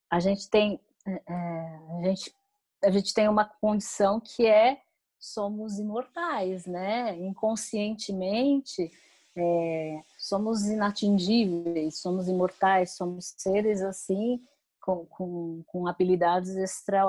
a 0.09 0.19
gente 0.19 0.49
tem, 0.49 0.79
é, 1.05 1.21
é, 1.27 1.79
a 1.99 2.03
gente 2.03 2.33
a 2.81 2.89
gente 2.89 3.13
tem 3.13 3.27
uma 3.27 3.45
condição 3.45 4.19
que 4.19 4.45
é 4.45 4.81
somos 5.19 5.79
imortais, 5.79 6.65
né? 6.65 7.17
Inconscientemente 7.17 8.89
é, 9.35 10.01
somos 10.17 10.65
inatingíveis, 10.65 11.99
somos 11.99 12.27
imortais, 12.27 12.95
somos 12.95 13.33
seres 13.37 13.81
assim 13.81 14.41
com, 14.81 15.05
com, 15.05 15.63
com 15.67 15.87
habilidades 15.87 16.55
extra, 16.55 17.03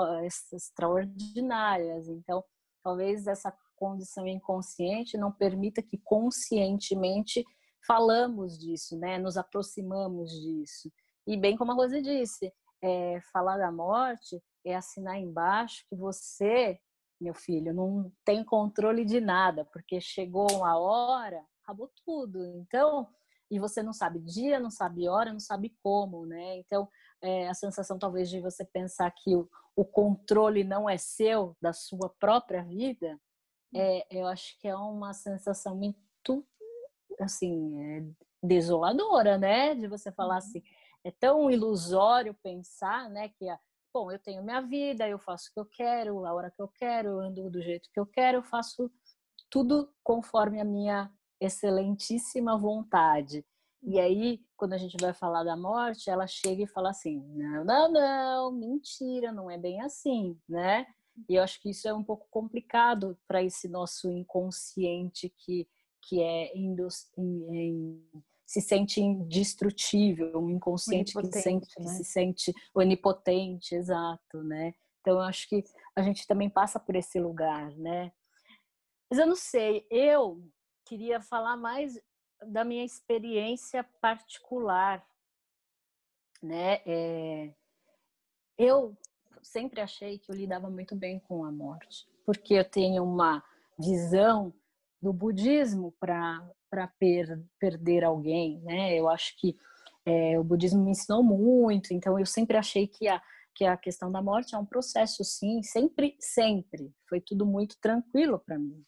extraordinárias. 0.53 2.09
Então, 2.09 2.43
talvez 2.83 3.27
essa 3.27 3.53
condição 3.81 4.27
inconsciente 4.27 5.17
não 5.17 5.31
permita 5.31 5.81
que 5.81 5.97
conscientemente 5.97 7.43
falamos 7.87 8.59
disso, 8.59 8.95
né? 8.95 9.17
Nos 9.17 9.37
aproximamos 9.37 10.29
disso. 10.29 10.91
E 11.25 11.35
bem 11.35 11.57
como 11.57 11.71
a 11.71 11.75
Rose 11.75 11.99
disse, 11.99 12.53
é, 12.79 13.19
falar 13.33 13.57
da 13.57 13.71
morte 13.71 14.39
é 14.63 14.75
assinar 14.75 15.17
embaixo 15.17 15.83
que 15.89 15.95
você, 15.95 16.79
meu 17.19 17.33
filho, 17.33 17.73
não 17.73 18.11
tem 18.23 18.45
controle 18.45 19.03
de 19.03 19.19
nada, 19.19 19.65
porque 19.65 19.99
chegou 19.99 20.47
uma 20.51 20.77
hora, 20.77 21.43
acabou 21.63 21.91
tudo. 22.05 22.45
Então, 22.57 23.07
e 23.49 23.57
você 23.57 23.81
não 23.81 23.93
sabe 23.93 24.19
dia, 24.19 24.59
não 24.59 24.69
sabe 24.69 25.09
hora, 25.09 25.33
não 25.33 25.39
sabe 25.39 25.75
como, 25.81 26.27
né? 26.27 26.57
Então, 26.57 26.87
é, 27.19 27.49
a 27.49 27.55
sensação 27.55 27.97
talvez 27.97 28.29
de 28.29 28.39
você 28.39 28.63
pensar 28.63 29.09
que 29.09 29.35
o, 29.35 29.49
o 29.75 29.83
controle 29.83 30.63
não 30.63 30.87
é 30.87 30.99
seu, 30.99 31.57
da 31.59 31.73
sua 31.73 32.13
própria 32.19 32.63
vida, 32.63 33.19
é, 33.73 34.05
eu 34.09 34.25
acho 34.27 34.57
que 34.59 34.67
é 34.67 34.75
uma 34.75 35.13
sensação 35.13 35.75
muito, 35.75 36.45
assim, 37.19 37.79
é 37.81 38.03
desoladora, 38.43 39.37
né? 39.37 39.75
De 39.75 39.87
você 39.87 40.11
falar 40.11 40.33
uhum. 40.33 40.37
assim, 40.39 40.63
é 41.03 41.11
tão 41.11 41.49
ilusório 41.49 42.35
pensar, 42.43 43.09
né, 43.09 43.29
que 43.29 43.49
a, 43.49 43.59
bom, 43.93 44.11
eu 44.11 44.19
tenho 44.19 44.43
minha 44.43 44.61
vida, 44.61 45.07
eu 45.07 45.19
faço 45.19 45.49
o 45.49 45.53
que 45.53 45.59
eu 45.59 45.65
quero, 45.65 46.25
a 46.25 46.33
hora 46.33 46.51
que 46.51 46.61
eu 46.61 46.67
quero, 46.67 47.09
eu 47.09 47.19
ando 47.19 47.49
do 47.49 47.61
jeito 47.61 47.89
que 47.91 47.99
eu 47.99 48.05
quero, 48.05 48.37
eu 48.37 48.43
faço 48.43 48.91
tudo 49.49 49.91
conforme 50.03 50.61
a 50.61 50.65
minha 50.65 51.11
excelentíssima 51.39 52.57
vontade. 52.57 53.45
E 53.83 53.99
aí, 53.99 54.39
quando 54.55 54.73
a 54.73 54.77
gente 54.77 54.95
vai 55.01 55.11
falar 55.11 55.43
da 55.43 55.57
morte, 55.57 56.09
ela 56.09 56.27
chega 56.27 56.63
e 56.63 56.67
fala 56.67 56.91
assim: 56.91 57.19
não, 57.35 57.65
não, 57.65 57.91
não, 57.91 58.51
mentira, 58.51 59.31
não 59.31 59.49
é 59.49 59.57
bem 59.57 59.81
assim, 59.81 60.39
né? 60.47 60.85
E 61.29 61.35
eu 61.35 61.43
acho 61.43 61.61
que 61.61 61.69
isso 61.69 61.87
é 61.87 61.93
um 61.93 62.03
pouco 62.03 62.27
complicado 62.29 63.17
para 63.27 63.43
esse 63.43 63.67
nosso 63.67 64.09
inconsciente 64.09 65.29
que, 65.37 65.67
que 66.01 66.21
é 66.21 66.55
em, 66.55 66.75
em, 67.17 68.03
se 68.45 68.61
sente 68.61 68.99
indestrutível, 68.99 70.37
um 70.39 70.49
inconsciente 70.49 71.13
que, 71.13 71.25
se 71.27 71.41
sente, 71.41 71.79
né? 71.79 71.85
que 71.85 71.89
se 71.89 72.03
sente 72.03 72.53
onipotente, 72.73 73.75
exato, 73.75 74.43
né? 74.43 74.73
Então 74.99 75.15
eu 75.15 75.21
acho 75.21 75.47
que 75.47 75.63
a 75.95 76.01
gente 76.01 76.27
também 76.27 76.49
passa 76.49 76.79
por 76.79 76.95
esse 76.95 77.19
lugar, 77.19 77.71
né? 77.77 78.11
Mas 79.09 79.19
eu 79.19 79.25
não 79.25 79.35
sei, 79.35 79.85
eu 79.89 80.41
queria 80.85 81.21
falar 81.21 81.57
mais 81.57 81.99
da 82.47 82.63
minha 82.63 82.83
experiência 82.83 83.83
particular, 84.01 85.05
né? 86.41 86.81
É, 86.85 87.53
eu 88.57 88.97
sempre 89.41 89.81
achei 89.81 90.19
que 90.19 90.31
eu 90.31 90.35
lidava 90.35 90.69
muito 90.69 90.95
bem 90.95 91.19
com 91.19 91.43
a 91.43 91.51
morte, 91.51 92.07
porque 92.25 92.53
eu 92.55 92.65
tenho 92.65 93.03
uma 93.03 93.43
visão 93.79 94.53
do 95.01 95.11
budismo 95.11 95.93
para 95.99 96.41
per, 96.99 97.41
perder 97.59 98.03
alguém, 98.03 98.59
né? 98.61 98.97
Eu 98.97 99.09
acho 99.09 99.35
que 99.37 99.57
é, 100.05 100.39
o 100.39 100.43
budismo 100.43 100.83
me 100.83 100.91
ensinou 100.91 101.23
muito, 101.23 101.93
então 101.93 102.19
eu 102.19 102.25
sempre 102.25 102.57
achei 102.57 102.87
que 102.87 103.07
a 103.07 103.21
que 103.53 103.65
a 103.65 103.77
questão 103.77 104.11
da 104.11 104.21
morte 104.21 104.55
é 104.55 104.57
um 104.57 104.65
processo, 104.65 105.23
sim, 105.23 105.61
sempre, 105.61 106.15
sempre. 106.19 106.93
Foi 107.07 107.19
tudo 107.19 107.45
muito 107.45 107.77
tranquilo 107.79 108.39
para 108.39 108.57
mim. 108.57 108.83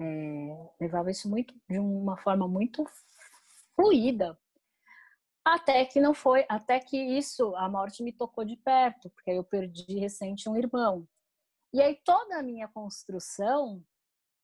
É, 0.00 0.70
levava 0.80 1.10
isso 1.10 1.28
muito 1.28 1.54
de 1.68 1.78
uma 1.78 2.16
forma 2.18 2.48
muito 2.48 2.84
fluida, 3.76 4.38
até 5.44 5.84
que 5.84 6.00
não 6.00 6.14
foi, 6.14 6.44
até 6.48 6.78
que 6.78 6.96
isso, 6.96 7.54
a 7.56 7.68
morte 7.68 8.02
me 8.02 8.12
tocou 8.12 8.44
de 8.44 8.56
perto, 8.56 9.10
porque 9.10 9.30
eu 9.30 9.42
perdi 9.42 9.98
recente 9.98 10.48
um 10.48 10.56
irmão. 10.56 11.06
E 11.72 11.80
aí 11.80 11.98
toda 12.04 12.38
a 12.38 12.42
minha 12.42 12.68
construção 12.68 13.82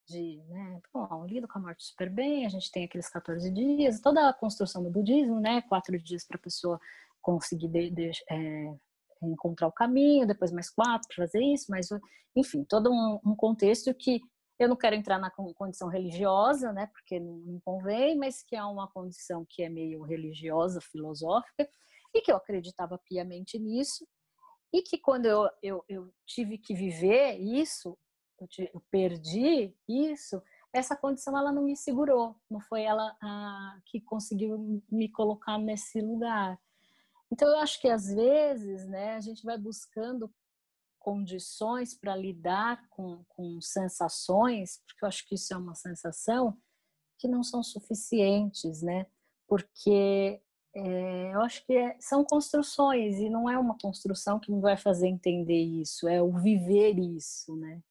de, 0.09 0.43
né, 0.49 0.81
bom, 0.93 1.27
lido 1.27 1.47
com 1.47 1.59
a 1.59 1.63
morte 1.63 1.85
super 1.85 2.09
bem, 2.09 2.47
a 2.47 2.49
gente 2.49 2.73
tem 2.73 2.85
aqueles 2.85 3.09
14 3.11 3.51
dias, 3.51 4.01
toda 4.01 4.29
a 4.29 4.33
construção 4.33 4.83
do 4.83 4.91
budismo, 4.91 5.39
né, 5.39 5.61
quatro 5.63 5.99
dias 6.03 6.27
para 6.27 6.39
a 6.39 6.43
pessoa 6.43 6.81
conseguir 7.21 7.69
de, 7.69 7.91
de, 7.91 8.11
é, 8.31 8.75
encontrar 9.23 9.69
o 9.69 9.73
caminho, 9.73 10.27
depois 10.27 10.51
mais 10.51 10.71
quatro 10.71 11.07
para 11.09 11.27
fazer 11.27 11.43
isso, 11.43 11.67
mas 11.69 11.89
enfim, 12.35 12.65
todo 12.65 12.91
um, 12.91 13.21
um 13.25 13.37
contexto 13.37 13.93
que 13.95 14.21
eu 14.59 14.69
não 14.69 14.77
quero 14.77 14.97
entrar 14.97 15.19
na 15.19 15.31
condição 15.31 15.89
religiosa, 15.89 16.73
né, 16.73 16.87
porque 16.89 17.21
não 17.21 17.61
convém, 17.65 18.17
mas 18.17 18.43
que 18.43 18.57
é 18.57 18.65
uma 18.65 18.91
condição 18.91 19.47
que 19.49 19.63
é 19.63 19.69
meio 19.69 20.03
religiosa, 20.03 20.81
filosófica, 20.81 21.69
e 22.15 22.21
que 22.21 22.33
eu 22.33 22.37
acreditava 22.37 22.99
piamente 22.99 23.59
nisso, 23.59 24.07
e 24.73 24.83
que 24.83 24.99
quando 24.99 25.27
eu, 25.27 25.49
eu, 25.63 25.85
eu 25.89 26.13
tive 26.27 26.59
que 26.59 26.75
viver 26.75 27.39
isso, 27.39 27.97
eu, 28.41 28.49
te, 28.49 28.71
eu, 28.73 28.83
perdi 28.91 29.75
isso, 29.89 30.43
essa 30.73 30.97
condição 30.97 31.37
ela 31.37 31.53
não 31.53 31.63
me 31.63 31.77
segurou, 31.77 32.37
não 32.51 32.61
foi 32.61 32.83
ela 32.83 33.17
a, 33.23 33.79
que 33.87 34.01
conseguiu 34.01 34.83
me 34.91 35.09
colocar 35.09 35.57
nesse 35.59 36.01
lugar. 36.01 36.59
Então 37.31 37.49
eu 37.49 37.59
acho 37.59 37.81
que 37.81 37.89
às 37.89 38.13
vezes, 38.13 38.87
né, 38.87 39.15
a 39.15 39.21
gente 39.21 39.45
vai 39.45 39.57
buscando 39.57 40.33
condições 40.99 41.95
para 41.95 42.17
lidar 42.17 42.89
com, 42.91 43.25
com 43.29 43.61
sensações, 43.61 44.83
porque 44.87 45.05
eu 45.05 45.09
acho 45.09 45.27
que 45.27 45.35
isso 45.35 45.55
é 45.55 45.57
uma 45.57 45.75
sensação 45.75 46.57
que 47.19 47.29
não 47.29 47.43
são 47.43 47.63
suficientes, 47.63 48.83
né? 48.83 49.07
Porque 49.47 50.41
é, 50.75 51.35
eu 51.35 51.41
acho 51.43 51.65
que 51.67 51.75
é, 51.75 51.97
são 52.01 52.25
construções 52.25 53.17
e 53.19 53.29
não 53.29 53.49
é 53.49 53.59
uma 53.59 53.77
construção 53.79 54.39
que 54.39 54.53
me 54.53 54.61
vai 54.61 54.77
fazer 54.77 55.09
entender 55.09 55.61
isso, 55.61 56.09
é 56.09 56.23
o 56.23 56.33
viver 56.33 56.99
isso, 56.99 57.57
né? 57.57 57.83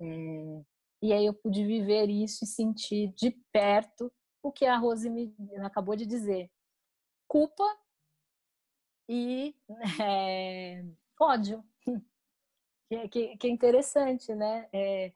É, 0.00 0.64
e 1.02 1.12
aí 1.12 1.26
eu 1.26 1.34
pude 1.34 1.64
viver 1.64 2.08
isso 2.08 2.44
e 2.44 2.46
sentir 2.46 3.12
de 3.14 3.30
perto 3.52 4.12
o 4.42 4.50
que 4.50 4.64
a 4.64 4.76
Rose 4.76 5.08
me 5.08 5.34
acabou 5.62 5.94
de 5.94 6.06
dizer: 6.06 6.50
culpa 7.28 7.64
e 9.08 9.54
é, 10.02 10.84
ódio 11.20 11.64
que, 12.90 12.96
é, 12.96 13.08
que, 13.08 13.36
que 13.36 13.46
é 13.46 13.50
interessante, 13.50 14.34
né? 14.34 14.68
É, 14.72 15.12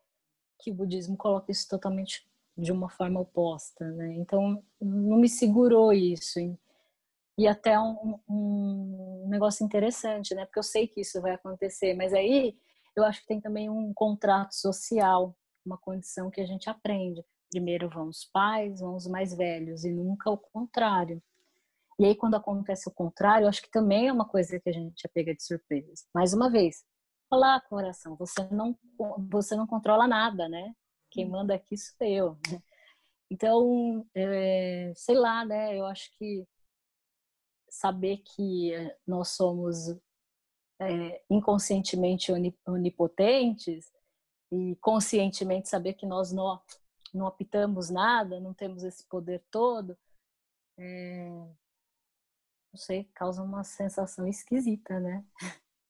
que 0.60 0.70
o 0.70 0.74
budismo 0.74 1.16
coloca 1.16 1.50
isso 1.50 1.68
totalmente 1.68 2.24
de 2.56 2.70
uma 2.70 2.88
forma 2.88 3.20
oposta, 3.20 3.84
né? 3.90 4.14
Então, 4.14 4.62
não 4.80 5.18
me 5.18 5.28
segurou 5.28 5.92
isso. 5.92 6.38
E 7.36 7.48
até 7.48 7.78
um, 7.80 8.20
um 8.28 9.26
negócio 9.28 9.64
interessante, 9.64 10.34
né? 10.36 10.44
Porque 10.46 10.60
eu 10.60 10.62
sei 10.62 10.86
que 10.86 11.00
isso 11.00 11.20
vai 11.20 11.32
acontecer, 11.32 11.94
mas 11.94 12.14
aí 12.14 12.56
eu 12.94 13.04
acho 13.04 13.22
que 13.22 13.26
tem 13.26 13.40
também 13.40 13.68
um 13.68 13.92
contrato 13.92 14.54
social, 14.54 15.36
uma 15.66 15.76
condição 15.76 16.30
que 16.30 16.40
a 16.40 16.46
gente 16.46 16.70
aprende. 16.70 17.24
Primeiro 17.50 17.90
vão 17.90 18.08
os 18.08 18.24
pais, 18.24 18.80
vão 18.80 18.94
os 18.94 19.08
mais 19.08 19.36
velhos, 19.36 19.84
e 19.84 19.90
nunca 19.90 20.30
o 20.30 20.38
contrário. 20.38 21.20
E 21.98 22.04
aí, 22.04 22.14
quando 22.14 22.36
acontece 22.36 22.88
o 22.88 22.92
contrário, 22.92 23.44
eu 23.44 23.48
acho 23.48 23.62
que 23.62 23.70
também 23.70 24.08
é 24.08 24.12
uma 24.12 24.28
coisa 24.28 24.60
que 24.60 24.68
a 24.68 24.72
gente 24.72 25.04
é 25.04 25.08
pega 25.08 25.34
de 25.34 25.42
surpresa. 25.42 26.04
Mais 26.14 26.32
uma 26.32 26.50
vez, 26.50 26.84
falar, 27.34 27.60
coração, 27.62 28.16
você 28.16 28.46
não, 28.50 28.78
você 29.28 29.56
não 29.56 29.66
controla 29.66 30.06
nada, 30.06 30.48
né? 30.48 30.74
Quem 31.10 31.28
manda 31.28 31.54
aqui 31.54 31.76
sou 31.76 32.06
eu. 32.06 32.38
Então, 33.30 34.06
é, 34.14 34.92
sei 34.94 35.16
lá, 35.16 35.44
né? 35.44 35.76
Eu 35.76 35.86
acho 35.86 36.16
que 36.16 36.46
saber 37.68 38.18
que 38.18 38.72
nós 39.04 39.30
somos 39.30 39.88
é, 40.80 41.22
inconscientemente 41.28 42.30
onipotentes 42.66 43.90
e 44.52 44.76
conscientemente 44.76 45.68
saber 45.68 45.94
que 45.94 46.06
nós 46.06 46.30
não, 46.30 46.62
não 47.12 47.26
optamos 47.26 47.90
nada, 47.90 48.38
não 48.38 48.54
temos 48.54 48.84
esse 48.84 49.04
poder 49.08 49.42
todo, 49.50 49.98
é, 50.78 51.28
não 51.28 52.76
sei, 52.76 53.04
causa 53.14 53.42
uma 53.42 53.64
sensação 53.64 54.28
esquisita, 54.28 55.00
né? 55.00 55.24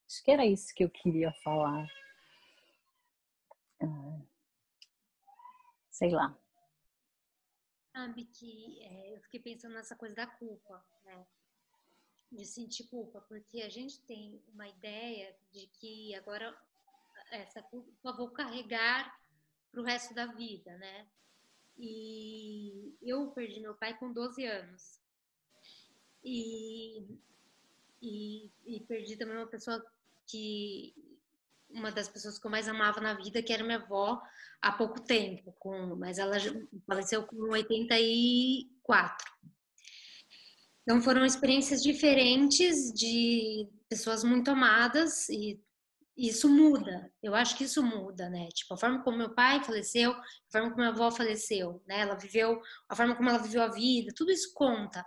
Acho 0.06 0.22
que 0.22 0.30
era 0.30 0.46
isso 0.46 0.74
que 0.74 0.84
eu 0.84 0.90
queria 0.90 1.32
falar. 1.42 1.86
Ah, 3.80 4.20
sei 5.90 6.10
lá. 6.10 6.36
Sabe 7.92 8.24
que 8.24 8.82
é, 8.82 9.16
eu 9.16 9.20
fiquei 9.22 9.40
pensando 9.40 9.74
nessa 9.74 9.94
coisa 9.94 10.14
da 10.14 10.26
culpa, 10.26 10.84
né? 11.04 11.26
De 12.30 12.44
sentir 12.44 12.84
culpa, 12.88 13.20
porque 13.20 13.62
a 13.62 13.68
gente 13.68 14.00
tem 14.00 14.42
uma 14.52 14.68
ideia 14.68 15.34
de 15.52 15.66
que 15.78 16.14
agora 16.16 16.56
essa 17.30 17.62
culpa 17.62 18.12
vou 18.12 18.30
carregar 18.30 19.16
para 19.70 19.80
o 19.80 19.84
resto 19.84 20.14
da 20.14 20.26
vida, 20.26 20.76
né? 20.78 21.06
E 21.76 22.96
eu 23.02 23.30
perdi 23.30 23.60
meu 23.60 23.74
pai 23.74 23.96
com 23.98 24.12
12 24.12 24.44
anos. 24.44 25.00
E, 26.22 27.18
e, 28.00 28.50
e 28.64 28.80
perdi 28.80 29.16
também 29.16 29.36
uma 29.36 29.46
pessoa 29.46 29.84
que 30.26 30.94
uma 31.70 31.90
das 31.90 32.08
pessoas 32.08 32.38
que 32.38 32.46
eu 32.46 32.50
mais 32.50 32.68
amava 32.68 33.00
na 33.00 33.14
vida, 33.14 33.42
que 33.42 33.52
era 33.52 33.64
minha 33.64 33.78
avó, 33.78 34.20
há 34.62 34.72
pouco 34.72 35.00
tempo, 35.00 35.52
com, 35.58 35.96
mas 35.96 36.18
ela 36.18 36.36
faleceu 36.86 37.26
com 37.26 37.36
84. 37.50 39.34
Então 40.82 41.00
foram 41.00 41.24
experiências 41.24 41.82
diferentes 41.82 42.92
de 42.92 43.68
pessoas 43.88 44.22
muito 44.22 44.50
amadas 44.50 45.28
e 45.28 45.60
isso 46.16 46.48
muda. 46.48 47.10
Eu 47.22 47.34
acho 47.34 47.56
que 47.56 47.64
isso 47.64 47.82
muda, 47.82 48.28
né? 48.28 48.48
Tipo, 48.54 48.74
a 48.74 48.76
forma 48.76 49.02
como 49.02 49.18
meu 49.18 49.34
pai 49.34 49.62
faleceu, 49.64 50.12
a 50.12 50.22
forma 50.52 50.68
como 50.68 50.82
minha 50.82 50.90
avó 50.90 51.10
faleceu, 51.10 51.82
né? 51.86 52.00
Ela 52.00 52.14
viveu, 52.14 52.60
a 52.88 52.94
forma 52.94 53.16
como 53.16 53.28
ela 53.28 53.38
viveu 53.38 53.62
a 53.62 53.68
vida, 53.68 54.12
tudo 54.14 54.30
isso 54.30 54.52
conta. 54.54 55.04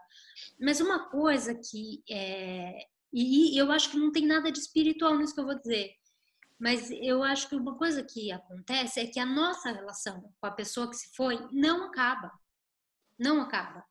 Mas 0.59 0.81
uma 0.81 1.09
coisa 1.09 1.55
que 1.55 2.03
é, 2.09 2.87
e, 3.13 3.57
eu 3.57 3.71
acho 3.71 3.89
que 3.91 3.97
não 3.97 4.11
tem 4.11 4.25
nada 4.25 4.51
de 4.51 4.59
espiritual 4.59 5.17
nisso 5.17 5.33
que 5.33 5.39
eu 5.39 5.45
vou 5.45 5.57
dizer. 5.57 5.91
Mas 6.59 6.89
eu 6.91 7.23
acho 7.23 7.47
que 7.47 7.55
uma 7.55 7.77
coisa 7.77 8.03
que 8.03 8.31
acontece 8.31 8.99
é 8.99 9.07
que 9.07 9.19
a 9.19 9.25
nossa 9.25 9.71
relação 9.71 10.33
com 10.39 10.47
a 10.47 10.51
pessoa 10.51 10.89
que 10.89 10.95
se 10.95 11.15
foi 11.15 11.37
não 11.51 11.83
acaba. 11.85 12.31
Não 13.17 13.41
acaba, 13.41 13.83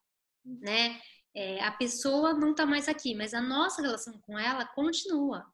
né? 0.44 1.00
É, 1.34 1.62
a 1.62 1.70
pessoa 1.72 2.32
não 2.32 2.52
está 2.52 2.64
mais 2.64 2.88
aqui, 2.88 3.14
mas 3.14 3.34
a 3.34 3.40
nossa 3.40 3.82
relação 3.82 4.18
com 4.20 4.38
ela 4.38 4.64
continua. 4.64 5.44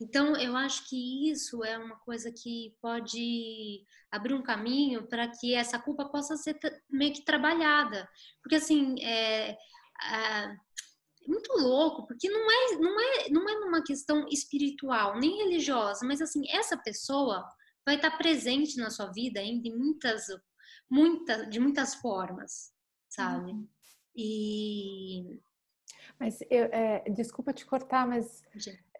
Então, 0.00 0.36
eu 0.36 0.56
acho 0.56 0.88
que 0.88 1.30
isso 1.30 1.64
é 1.64 1.78
uma 1.78 1.96
coisa 1.96 2.32
que 2.32 2.74
pode 2.80 3.84
abrir 4.10 4.34
um 4.34 4.42
caminho 4.42 5.06
para 5.06 5.28
que 5.28 5.54
essa 5.54 5.78
culpa 5.78 6.08
possa 6.08 6.36
ser 6.36 6.58
meio 6.90 7.12
que 7.12 7.24
trabalhada. 7.24 8.08
Porque, 8.42 8.56
assim, 8.56 8.96
é, 9.04 9.56
muito 11.26 11.52
louco, 11.52 12.06
porque 12.06 12.28
não 12.28 12.50
é, 12.50 12.76
não 12.76 13.00
é, 13.00 13.28
não 13.30 13.48
é 13.48 13.60
numa 13.60 13.82
questão 13.82 14.26
espiritual, 14.28 15.18
nem 15.18 15.38
religiosa, 15.38 16.06
mas 16.06 16.20
assim, 16.20 16.42
essa 16.50 16.76
pessoa 16.76 17.44
vai 17.84 17.96
estar 17.96 18.16
presente 18.16 18.76
na 18.78 18.90
sua 18.90 19.10
vida 19.12 19.40
ainda 19.40 19.68
em 19.68 19.76
muitas, 19.76 20.26
muitas, 20.90 21.50
de 21.50 21.60
muitas 21.60 21.94
formas, 21.94 22.72
sabe? 23.08 23.52
Uhum. 23.52 23.68
E 24.16 25.40
mas 26.18 26.40
eu, 26.48 26.64
é, 26.66 27.00
desculpa 27.10 27.52
te 27.52 27.66
cortar, 27.66 28.06
mas 28.06 28.42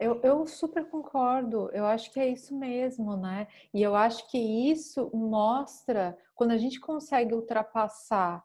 eu, 0.00 0.20
eu 0.22 0.46
super 0.46 0.84
concordo. 0.86 1.70
Eu 1.72 1.86
acho 1.86 2.10
que 2.12 2.18
é 2.18 2.28
isso 2.28 2.56
mesmo, 2.56 3.16
né? 3.16 3.46
E 3.72 3.82
eu 3.82 3.94
acho 3.94 4.28
que 4.30 4.38
isso 4.38 5.10
mostra 5.14 6.18
quando 6.34 6.50
a 6.50 6.58
gente 6.58 6.80
consegue 6.80 7.32
ultrapassar 7.32 8.44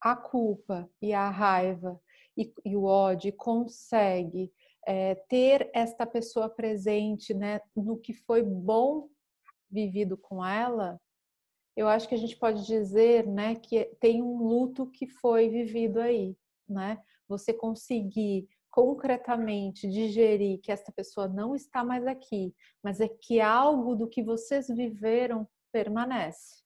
a 0.00 0.16
culpa 0.16 0.90
e 1.00 1.12
a 1.12 1.28
raiva 1.30 2.00
e, 2.38 2.54
e 2.64 2.76
o 2.76 2.84
ódio 2.84 3.32
consegue 3.32 4.52
é, 4.86 5.16
ter 5.28 5.68
esta 5.74 6.06
pessoa 6.06 6.48
presente 6.48 7.34
né, 7.34 7.60
no 7.76 7.98
que 7.98 8.14
foi 8.14 8.42
bom 8.42 9.08
vivido 9.68 10.16
com 10.16 10.44
ela, 10.44 11.00
eu 11.76 11.86
acho 11.88 12.08
que 12.08 12.14
a 12.14 12.18
gente 12.18 12.36
pode 12.36 12.64
dizer 12.64 13.26
né, 13.26 13.56
que 13.56 13.84
tem 14.00 14.22
um 14.22 14.38
luto 14.38 14.86
que 14.86 15.06
foi 15.06 15.48
vivido 15.48 16.00
aí. 16.00 16.36
Né? 16.68 16.98
Você 17.28 17.52
conseguir 17.52 18.48
concretamente 18.70 19.88
digerir 19.88 20.60
que 20.60 20.70
esta 20.70 20.92
pessoa 20.92 21.26
não 21.28 21.54
está 21.54 21.84
mais 21.84 22.06
aqui, 22.06 22.54
mas 22.82 23.00
é 23.00 23.08
que 23.08 23.40
algo 23.40 23.96
do 23.96 24.08
que 24.08 24.22
vocês 24.22 24.68
viveram 24.68 25.46
permanece. 25.72 26.62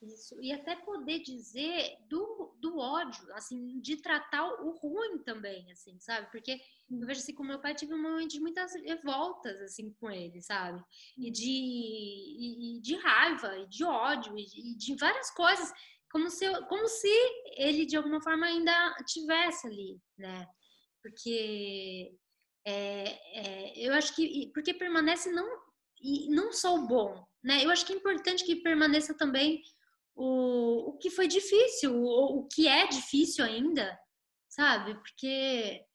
Isso. 0.00 0.40
E 0.40 0.52
até 0.52 0.76
poder 0.76 1.18
dizer 1.20 1.96
do, 2.08 2.54
do 2.60 2.78
ódio, 2.78 3.32
assim, 3.34 3.80
de 3.80 3.96
tratar 3.96 4.44
o 4.62 4.70
ruim 4.70 5.18
também, 5.24 5.70
assim, 5.72 5.98
sabe? 5.98 6.30
Porque 6.30 6.60
eu 6.88 7.06
vejo 7.06 7.20
assim, 7.20 7.34
com 7.34 7.42
meu 7.42 7.58
pai 7.60 7.74
tive 7.74 7.94
um 7.94 8.02
momento 8.02 8.30
de 8.30 8.40
muitas 8.40 8.74
revoltas, 8.74 9.60
assim, 9.60 9.92
com 9.94 10.08
ele, 10.08 10.40
sabe? 10.40 10.80
E 11.16 11.30
de, 11.32 11.50
e, 11.50 12.76
e 12.76 12.80
de 12.80 12.94
raiva, 12.94 13.58
e 13.58 13.66
de 13.66 13.84
ódio, 13.84 14.38
e 14.38 14.44
de, 14.44 14.60
e 14.70 14.76
de 14.76 14.94
várias 14.94 15.32
coisas, 15.32 15.72
como 16.12 16.30
se, 16.30 16.44
eu, 16.44 16.64
como 16.66 16.86
se 16.86 17.10
ele, 17.56 17.84
de 17.84 17.96
alguma 17.96 18.22
forma, 18.22 18.46
ainda 18.46 18.94
tivesse 19.04 19.66
ali, 19.66 20.00
né? 20.16 20.46
Porque 21.02 22.14
é, 22.64 23.18
é, 23.34 23.78
eu 23.78 23.92
acho 23.94 24.14
que, 24.14 24.50
porque 24.54 24.72
permanece 24.72 25.30
não, 25.32 25.48
e 26.00 26.28
não 26.30 26.52
só 26.52 26.76
o 26.76 26.86
bom, 26.86 27.26
né? 27.42 27.64
Eu 27.64 27.70
acho 27.70 27.84
que 27.84 27.92
é 27.92 27.96
importante 27.96 28.44
que 28.44 28.56
permaneça 28.56 29.12
também 29.12 29.60
o, 30.18 30.90
o 30.90 30.98
que 30.98 31.10
foi 31.10 31.28
difícil, 31.28 31.94
o, 31.94 32.40
o 32.40 32.48
que 32.48 32.66
é 32.66 32.88
difícil 32.88 33.44
ainda, 33.44 33.96
sabe? 34.48 34.94
Porque 34.94 35.86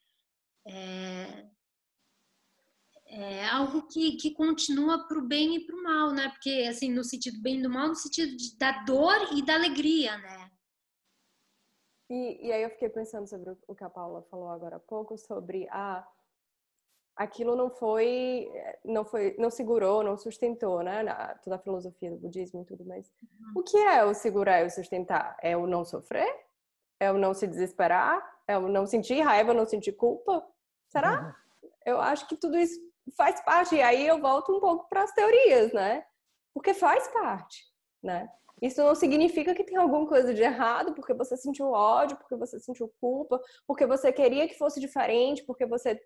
é, 0.66 1.46
é 3.06 3.46
algo 3.50 3.86
que, 3.86 4.16
que 4.16 4.32
continua 4.32 5.06
para 5.06 5.18
o 5.18 5.28
bem 5.28 5.56
e 5.56 5.66
para 5.66 5.76
o 5.76 5.82
mal, 5.82 6.10
né? 6.12 6.30
Porque, 6.30 6.66
assim, 6.68 6.90
no 6.90 7.04
sentido 7.04 7.42
bem 7.42 7.58
e 7.58 7.62
do 7.62 7.68
mal, 7.68 7.88
no 7.88 7.94
sentido 7.94 8.34
de, 8.34 8.56
da 8.56 8.82
dor 8.84 9.34
e 9.36 9.44
da 9.44 9.54
alegria, 9.54 10.16
né? 10.16 10.50
E, 12.10 12.46
e 12.46 12.52
aí 12.52 12.62
eu 12.62 12.70
fiquei 12.70 12.88
pensando 12.88 13.28
sobre 13.28 13.54
o 13.66 13.74
que 13.74 13.84
a 13.84 13.90
Paula 13.90 14.22
falou 14.30 14.48
agora 14.48 14.76
há 14.76 14.80
pouco, 14.80 15.18
sobre 15.18 15.68
a 15.68 16.06
aquilo 17.16 17.54
não 17.54 17.70
foi, 17.70 18.50
não 18.84 19.04
foi, 19.04 19.36
não 19.38 19.50
segurou, 19.50 20.02
não 20.02 20.16
sustentou, 20.16 20.82
né? 20.82 21.02
Na, 21.02 21.34
toda 21.36 21.56
a 21.56 21.58
filosofia 21.58 22.10
do 22.10 22.16
budismo 22.16 22.62
e 22.62 22.64
tudo 22.64 22.84
mais. 22.84 23.10
Uhum. 23.22 23.60
O 23.60 23.62
que 23.62 23.76
é 23.76 24.04
o 24.04 24.14
segurar 24.14 24.62
e 24.62 24.66
o 24.66 24.70
sustentar? 24.70 25.36
É 25.40 25.56
o 25.56 25.66
não 25.66 25.84
sofrer? 25.84 26.32
É 26.98 27.10
o 27.10 27.18
não 27.18 27.32
se 27.34 27.46
desesperar? 27.46 28.22
É 28.46 28.58
o 28.58 28.68
não 28.68 28.86
sentir 28.86 29.20
raiva, 29.20 29.54
não 29.54 29.66
sentir 29.66 29.92
culpa? 29.92 30.44
Será? 30.88 31.34
Uhum. 31.62 31.70
Eu 31.86 32.00
acho 32.00 32.26
que 32.26 32.36
tudo 32.36 32.56
isso 32.56 32.80
faz 33.16 33.40
parte. 33.42 33.74
E 33.74 33.82
aí 33.82 34.06
eu 34.06 34.18
volto 34.18 34.56
um 34.56 34.58
pouco 34.58 34.88
para 34.88 35.02
as 35.02 35.12
teorias, 35.12 35.70
né? 35.74 36.02
Porque 36.54 36.72
faz 36.72 37.06
parte, 37.08 37.62
né? 38.02 38.26
Isso 38.62 38.82
não 38.82 38.94
significa 38.94 39.54
que 39.54 39.64
tem 39.64 39.76
alguma 39.76 40.06
coisa 40.06 40.32
de 40.32 40.40
errado 40.40 40.94
porque 40.94 41.12
você 41.12 41.36
sentiu 41.36 41.72
ódio, 41.72 42.16
porque 42.16 42.36
você 42.36 42.58
sentiu 42.58 42.90
culpa, 42.98 43.38
porque 43.66 43.84
você 43.84 44.10
queria 44.10 44.48
que 44.48 44.56
fosse 44.56 44.80
diferente, 44.80 45.44
porque 45.44 45.66
você 45.66 46.00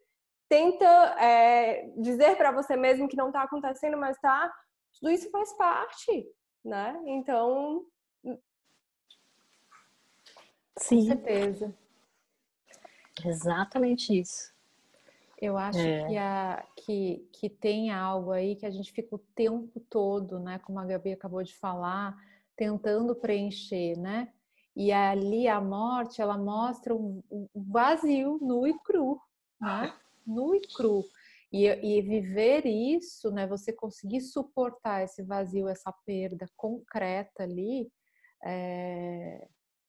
tenta 0.48 0.86
é, 1.20 1.88
dizer 1.96 2.36
para 2.36 2.50
você 2.52 2.76
mesmo 2.76 3.08
que 3.08 3.16
não 3.16 3.28
está 3.28 3.42
acontecendo, 3.42 3.96
mas 3.96 4.18
tá. 4.18 4.52
Tudo 4.98 5.10
isso 5.10 5.30
faz 5.30 5.52
parte, 5.56 6.26
né? 6.64 7.00
Então. 7.06 7.84
Sim. 10.78 11.00
Com 11.00 11.06
certeza. 11.06 11.74
Exatamente 13.24 14.18
isso. 14.18 14.52
Eu 15.40 15.56
acho 15.56 15.78
é. 15.78 16.06
que, 16.06 16.16
a, 16.16 16.66
que, 16.76 17.28
que 17.32 17.48
tem 17.48 17.92
algo 17.92 18.32
aí 18.32 18.56
que 18.56 18.66
a 18.66 18.70
gente 18.70 18.92
fica 18.92 19.14
o 19.14 19.18
tempo 19.36 19.80
todo, 19.88 20.40
né? 20.40 20.58
Como 20.60 20.78
a 20.80 20.84
Gabi 20.84 21.12
acabou 21.12 21.42
de 21.42 21.54
falar, 21.54 22.16
tentando 22.56 23.14
preencher, 23.14 23.96
né? 23.96 24.32
E 24.74 24.92
ali 24.92 25.46
a 25.46 25.60
morte, 25.60 26.20
ela 26.20 26.36
mostra 26.36 26.94
um, 26.94 27.22
um 27.30 27.48
vazio 27.54 28.38
nu 28.40 28.66
e 28.66 28.76
cru, 28.80 29.20
né? 29.60 29.92
nu 30.28 30.54
e 30.54 30.60
cru. 30.74 31.04
E, 31.52 31.66
e, 31.66 32.02
viver 32.02 32.66
isso, 32.66 33.30
né, 33.30 33.46
você 33.46 33.72
conseguir 33.72 34.20
suportar 34.20 35.04
esse 35.04 35.22
vazio, 35.22 35.66
essa 35.66 35.90
perda 36.04 36.46
concreta 36.56 37.42
ali, 37.42 37.90
é, 38.44 39.48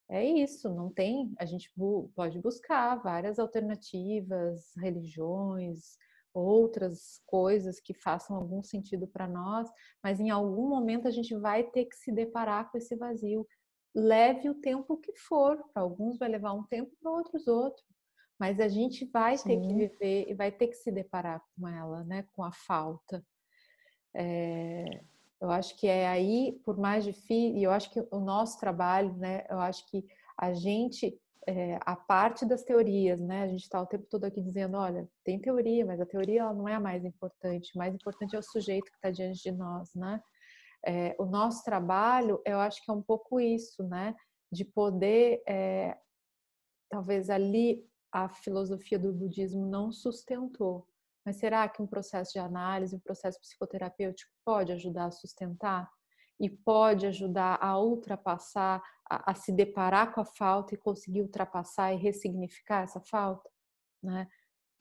é 0.10 0.26
isso, 0.26 0.74
não 0.74 0.90
tem. 0.92 1.34
A 1.38 1.46
gente 1.46 1.72
bu 1.76 2.10
pode 2.16 2.40
buscar 2.40 2.96
várias 2.96 3.40
alternativas, 3.40 4.72
religiões, 4.78 5.98
outras 6.34 7.22
coisas 7.26 7.80
que 7.80 7.94
façam 7.94 8.36
algum 8.36 8.64
sentido 8.64 9.08
para 9.08 9.28
nós, 9.28 9.70
mas 10.04 10.20
em 10.20 10.30
algum 10.30 10.70
momento 10.70 11.08
a 11.08 11.12
gente 11.12 11.36
vai 11.38 11.64
ter 11.64 11.86
que 11.86 11.96
se 11.96 12.12
deparar 12.12 12.72
com 12.72 12.78
esse 12.78 12.96
vazio. 12.96 13.48
Leve 13.94 14.50
o 14.50 14.56
tempo 14.56 14.98
que 14.98 15.14
for, 15.16 15.58
para 15.74 15.82
alguns 15.84 16.18
vai 16.18 16.30
levar 16.30 16.54
um 16.54 16.64
tempo, 16.64 16.92
para 17.02 17.12
outros 17.12 17.48
outro. 17.48 17.84
Mas 18.40 18.60
a 18.60 18.70
gente 18.70 19.06
vai 19.06 19.38
Sim. 19.38 19.50
ter 19.50 19.68
que 19.68 19.74
viver 19.74 20.26
e 20.30 20.34
vai 20.34 20.52
ter 20.52 20.68
que 20.68 20.76
se 20.76 20.92
deparar 20.92 21.44
com 21.56 21.68
ela, 21.68 22.04
né? 22.06 22.26
Com 22.34 22.44
a 22.44 22.52
falta. 22.52 23.24
É, 24.16 24.86
eu 25.42 25.52
acho 25.52 25.76
que 25.78 25.88
é 25.88 26.08
aí, 26.08 26.60
por 26.64 26.78
mais 26.78 27.04
difícil, 27.04 27.58
e 27.58 27.64
eu 27.64 27.72
acho 27.72 27.92
que 27.92 28.00
o 28.12 28.20
nosso 28.20 28.60
trabalho, 28.60 29.14
né? 29.18 29.46
Eu 29.50 29.60
acho 29.60 29.86
que 29.88 30.06
a 30.38 30.54
gente, 30.54 31.20
é, 31.46 31.78
a 31.82 31.98
parte 31.98 32.46
das 32.46 32.64
teorias, 32.64 33.20
né? 33.20 33.44
A 33.44 33.48
gente 33.48 33.64
está 33.64 33.82
o 33.82 33.86
tempo 33.86 34.06
todo 34.10 34.24
aqui 34.24 34.42
dizendo, 34.42 34.78
olha, 34.78 35.08
tem 35.24 35.38
teoria, 35.40 35.86
mas 35.86 36.00
a 36.00 36.06
teoria 36.06 36.42
ela 36.42 36.54
não 36.54 36.68
é 36.68 36.76
a 36.76 36.80
mais 36.80 37.04
importante. 37.04 37.72
O 37.76 37.78
mais 37.78 37.94
importante 37.94 38.36
é 38.36 38.40
o 38.40 38.44
sujeito 38.44 38.90
que 38.90 38.98
está 38.98 39.12
diante 39.12 39.44
de 39.44 39.52
nós, 39.52 39.94
né? 39.94 40.22
É, 40.86 41.14
o 41.20 41.26
nosso 41.26 41.64
trabalho, 41.66 42.42
eu 42.46 42.58
acho 42.60 42.84
que 42.84 42.90
é 42.90 42.94
um 42.94 43.02
pouco 43.02 43.40
isso, 43.40 43.84
né? 43.84 44.16
De 44.50 44.64
poder, 44.64 45.44
é, 45.46 45.98
talvez 46.90 47.30
ali 47.30 47.89
a 48.12 48.30
filosofia 48.30 48.98
do 48.98 49.14
budismo 49.14 49.66
não 49.66 49.92
sustentou. 49.92 50.88
Mas 51.26 51.38
será 51.38 51.68
que 51.68 51.82
um 51.82 51.88
processo 51.88 52.34
de 52.34 52.40
análise, 52.40 52.96
um 52.96 53.00
processo 53.00 53.40
psicoterapêutico 53.40 54.32
pode 54.44 54.72
ajudar 54.72 55.06
a 55.06 55.12
sustentar? 55.12 55.90
E 56.40 56.50
pode 56.50 57.06
ajudar 57.06 57.60
a 57.62 57.78
ultrapassar, 57.78 58.82
a, 59.10 59.32
a 59.32 59.36
se 59.36 59.52
deparar 59.52 60.14
com 60.14 60.22
a 60.22 60.26
falta 60.26 60.74
e 60.74 60.78
conseguir 60.78 61.22
ultrapassar 61.22 61.94
e 61.94 61.98
ressignificar 61.98 62.84
essa 62.84 63.02
falta? 63.02 63.50
Né? 64.02 64.28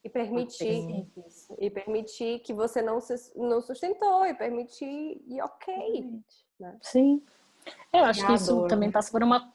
E 0.04 0.08
permitir 0.08 1.10
isso. 1.26 1.54
E 1.58 1.68
permitir 1.68 2.38
que 2.40 2.54
você 2.54 2.80
não, 2.80 3.00
se, 3.00 3.14
não 3.36 3.60
sustentou, 3.60 4.24
e 4.24 4.34
permitir, 4.34 5.20
e 5.26 5.42
ok. 5.42 6.22
Né? 6.60 6.78
Sim. 6.80 7.22
Eu 7.92 8.04
acho 8.04 8.24
que 8.24 8.32
isso 8.32 8.54
dor, 8.54 8.68
também 8.68 8.88
né? 8.88 8.92
passa 8.92 9.10
por 9.10 9.22
uma. 9.22 9.52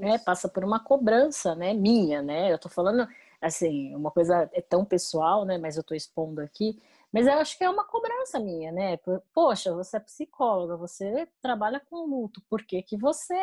É, 0.00 0.18
passa 0.18 0.48
por 0.48 0.64
uma 0.64 0.78
cobrança, 0.82 1.54
né, 1.54 1.72
minha, 1.72 2.20
né? 2.22 2.52
Eu 2.52 2.58
tô 2.58 2.68
falando, 2.68 3.08
assim, 3.40 3.94
uma 3.94 4.10
coisa 4.10 4.48
é 4.52 4.60
tão 4.60 4.84
pessoal, 4.84 5.44
né? 5.44 5.56
Mas 5.58 5.76
eu 5.76 5.82
tô 5.82 5.94
expondo 5.94 6.40
aqui. 6.40 6.78
Mas 7.12 7.26
eu 7.26 7.34
acho 7.34 7.56
que 7.56 7.64
é 7.64 7.70
uma 7.70 7.84
cobrança 7.84 8.38
minha, 8.38 8.70
né? 8.72 8.98
Poxa, 9.32 9.72
você 9.74 9.96
é 9.96 10.00
psicóloga, 10.00 10.76
você 10.76 11.26
trabalha 11.40 11.80
com 11.80 12.04
luto, 12.04 12.42
por 12.48 12.62
que, 12.64 12.82
que 12.82 12.96
você 12.96 13.34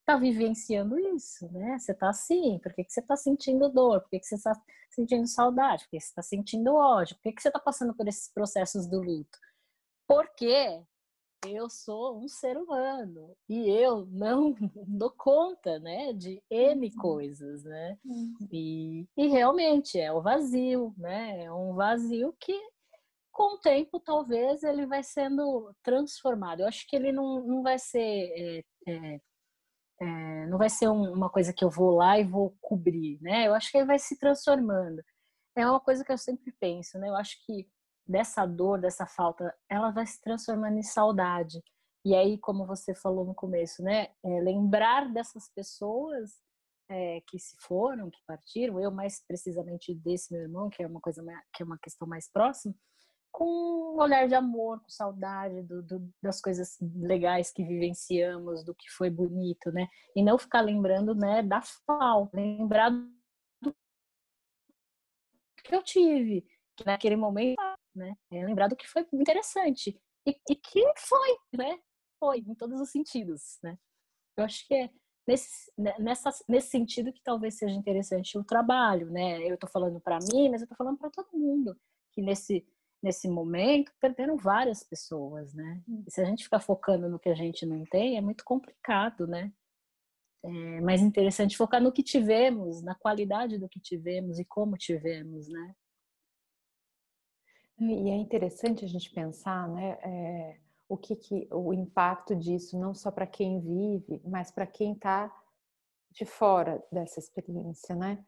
está 0.00 0.16
vivenciando 0.16 0.98
isso, 0.98 1.50
né? 1.52 1.78
Você 1.78 1.92
está 1.92 2.10
assim, 2.10 2.58
por 2.58 2.72
que, 2.74 2.84
que 2.84 2.92
você 2.92 3.00
está 3.00 3.16
sentindo 3.16 3.68
dor? 3.70 4.00
Por 4.02 4.10
que, 4.10 4.20
que 4.20 4.26
você 4.26 4.34
está 4.34 4.52
sentindo 4.90 5.26
saudade? 5.26 5.84
Por 5.84 5.90
que 5.92 6.00
você 6.00 6.08
está 6.08 6.22
sentindo 6.22 6.74
ódio? 6.74 7.16
Por 7.16 7.22
que, 7.22 7.32
que 7.32 7.42
você 7.42 7.48
está 7.48 7.60
passando 7.60 7.94
por 7.94 8.06
esses 8.08 8.28
processos 8.28 8.86
do 8.86 9.00
luto? 9.00 9.38
Porque 10.06 10.82
eu 11.46 11.68
sou 11.68 12.22
um 12.22 12.28
ser 12.28 12.56
humano 12.56 13.36
e 13.48 13.68
eu 13.68 14.06
não 14.06 14.54
dou 14.86 15.10
conta, 15.10 15.78
né, 15.78 16.12
de 16.12 16.42
N 16.50 16.86
uhum. 16.86 17.00
coisas, 17.00 17.64
né? 17.64 17.98
Uhum. 18.04 18.34
E, 18.50 19.08
e 19.16 19.26
realmente 19.28 19.98
é 19.98 20.12
o 20.12 20.22
vazio, 20.22 20.94
né? 20.96 21.44
É 21.44 21.52
um 21.52 21.74
vazio 21.74 22.34
que 22.40 22.58
com 23.30 23.54
o 23.54 23.58
tempo 23.58 23.98
talvez 23.98 24.62
ele 24.62 24.86
vai 24.86 25.02
sendo 25.02 25.74
transformado. 25.82 26.60
Eu 26.60 26.68
acho 26.68 26.86
que 26.86 26.94
ele 26.94 27.12
não, 27.12 27.44
não 27.44 27.62
vai 27.62 27.78
ser 27.78 27.98
é, 27.98 28.64
é, 28.86 29.20
é, 30.00 30.46
não 30.46 30.58
vai 30.58 30.68
ser 30.68 30.88
um, 30.88 31.12
uma 31.12 31.30
coisa 31.30 31.52
que 31.52 31.64
eu 31.64 31.70
vou 31.70 31.92
lá 31.92 32.18
e 32.18 32.24
vou 32.24 32.56
cobrir, 32.60 33.18
né? 33.20 33.46
Eu 33.46 33.54
acho 33.54 33.70
que 33.70 33.78
ele 33.78 33.86
vai 33.86 33.98
se 33.98 34.18
transformando. 34.18 35.02
É 35.56 35.66
uma 35.66 35.80
coisa 35.80 36.04
que 36.04 36.12
eu 36.12 36.18
sempre 36.18 36.52
penso, 36.60 36.98
né? 36.98 37.08
Eu 37.08 37.16
acho 37.16 37.36
que 37.46 37.68
dessa 38.06 38.44
dor, 38.46 38.80
dessa 38.80 39.06
falta, 39.06 39.54
ela 39.68 39.90
vai 39.90 40.06
se 40.06 40.20
transformando 40.20 40.78
em 40.78 40.82
saudade. 40.82 41.62
E 42.04 42.14
aí, 42.14 42.36
como 42.38 42.66
você 42.66 42.94
falou 42.94 43.24
no 43.24 43.34
começo, 43.34 43.82
né? 43.82 44.08
É, 44.24 44.40
lembrar 44.40 45.12
dessas 45.12 45.48
pessoas 45.48 46.32
é, 46.90 47.20
que 47.26 47.38
se 47.38 47.56
foram, 47.60 48.10
que 48.10 48.20
partiram, 48.26 48.80
eu 48.80 48.90
mais 48.90 49.24
precisamente 49.26 49.94
desse 49.94 50.32
meu 50.32 50.42
irmão, 50.42 50.68
que 50.68 50.82
é 50.82 50.86
uma 50.86 51.00
coisa 51.00 51.22
que 51.54 51.62
é 51.62 51.66
uma 51.66 51.78
questão 51.78 52.06
mais 52.06 52.30
próxima, 52.30 52.74
com 53.32 53.94
um 53.94 53.98
olhar 53.98 54.28
de 54.28 54.34
amor, 54.34 54.80
com 54.80 54.90
saudade 54.90 55.62
do, 55.62 55.82
do, 55.82 56.12
das 56.22 56.40
coisas 56.40 56.76
legais 56.96 57.50
que 57.50 57.64
vivenciamos, 57.64 58.62
do 58.62 58.74
que 58.74 58.90
foi 58.90 59.08
bonito, 59.08 59.72
né? 59.72 59.88
E 60.14 60.22
não 60.22 60.36
ficar 60.36 60.60
lembrando, 60.60 61.14
né, 61.14 61.42
da 61.42 61.62
falta, 61.62 62.36
lembrar 62.36 62.90
do 63.62 63.74
que 65.64 65.74
eu 65.74 65.82
tive, 65.82 66.44
que 66.76 66.84
naquele 66.84 67.16
momento, 67.16 67.56
né? 67.94 68.16
É 68.30 68.44
lembrar 68.44 68.68
do 68.68 68.76
que 68.76 68.88
foi 68.88 69.06
interessante 69.12 69.98
e, 70.26 70.36
e 70.50 70.56
que 70.56 70.82
foi, 70.98 71.36
né? 71.52 71.78
Foi 72.18 72.38
em 72.38 72.54
todos 72.54 72.80
os 72.80 72.90
sentidos, 72.90 73.58
né? 73.62 73.78
Eu 74.36 74.44
acho 74.44 74.66
que 74.66 74.74
é 74.74 74.90
nesse, 75.26 75.72
né, 75.78 75.94
nessa, 75.98 76.30
nesse 76.48 76.68
sentido 76.68 77.12
que 77.12 77.22
talvez 77.22 77.56
seja 77.58 77.74
interessante 77.74 78.36
o 78.38 78.44
trabalho, 78.44 79.10
né? 79.10 79.42
Eu 79.42 79.54
estou 79.54 79.68
falando 79.70 80.00
para 80.00 80.18
mim, 80.32 80.48
mas 80.50 80.60
eu 80.60 80.64
estou 80.64 80.76
falando 80.76 80.98
para 80.98 81.10
todo 81.10 81.28
mundo 81.32 81.76
que 82.12 82.22
nesse 82.22 82.66
nesse 83.02 83.28
momento, 83.28 83.92
perderam 84.00 84.36
várias 84.36 84.84
pessoas, 84.84 85.52
né? 85.52 85.82
Hum. 85.88 86.04
E 86.06 86.10
se 86.10 86.20
a 86.20 86.24
gente 86.24 86.44
ficar 86.44 86.60
focando 86.60 87.08
no 87.08 87.18
que 87.18 87.28
a 87.28 87.34
gente 87.34 87.66
não 87.66 87.84
tem, 87.84 88.16
é 88.16 88.20
muito 88.20 88.44
complicado, 88.44 89.26
né? 89.26 89.52
É 90.44 90.80
mais 90.80 91.00
interessante 91.00 91.56
focar 91.56 91.82
no 91.82 91.92
que 91.92 92.02
tivemos, 92.02 92.82
na 92.82 92.94
qualidade 92.94 93.58
do 93.58 93.68
que 93.68 93.80
tivemos 93.80 94.38
e 94.38 94.44
como 94.44 94.76
tivemos, 94.76 95.48
né? 95.48 95.74
E 97.78 98.10
é 98.10 98.16
interessante 98.16 98.84
a 98.84 98.88
gente 98.88 99.10
pensar, 99.10 99.68
né? 99.68 99.98
É, 100.02 100.60
o 100.88 100.96
que, 100.96 101.16
que 101.16 101.48
o 101.50 101.72
impacto 101.72 102.36
disso 102.36 102.78
não 102.78 102.94
só 102.94 103.10
para 103.10 103.26
quem 103.26 103.60
vive, 103.60 104.20
mas 104.24 104.50
para 104.50 104.66
quem 104.66 104.92
está 104.92 105.32
de 106.10 106.24
fora 106.26 106.84
dessa 106.92 107.18
experiência, 107.18 107.96
né? 107.96 108.24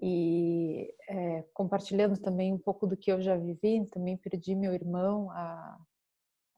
E 0.00 0.94
é, 1.08 1.42
compartilhando 1.54 2.18
também 2.20 2.52
um 2.52 2.58
pouco 2.58 2.86
do 2.86 2.96
que 2.96 3.10
eu 3.10 3.22
já 3.22 3.36
vivi, 3.36 3.86
também 3.86 4.16
perdi 4.16 4.54
meu 4.54 4.74
irmão 4.74 5.30
há, 5.30 5.78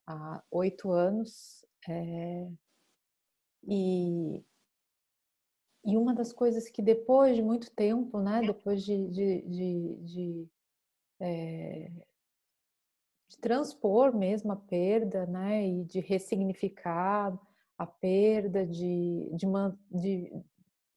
há 0.07 0.42
oito 0.51 0.90
anos. 0.90 1.64
É, 1.88 2.49
e, 3.66 4.44
e 5.85 5.97
uma 5.97 6.14
das 6.14 6.33
coisas 6.33 6.68
que 6.68 6.83
depois 6.83 7.37
de 7.37 7.42
muito 7.42 7.70
tempo, 7.75 8.18
né, 8.20 8.40
depois 8.40 8.83
de, 8.83 9.09
de, 9.09 9.42
de, 9.42 9.97
de, 10.03 10.49
é, 11.20 11.92
de 13.35 13.40
transpor 13.40 14.16
mesmo 14.16 14.53
a 14.53 14.57
perda, 14.57 15.27
né, 15.27 15.66
e 15.66 15.85
de 15.85 16.01
ressignificar 16.01 17.37
a 17.77 17.87
perda, 17.87 18.64
de, 18.64 19.31
de, 19.35 19.47
de, 19.90 20.33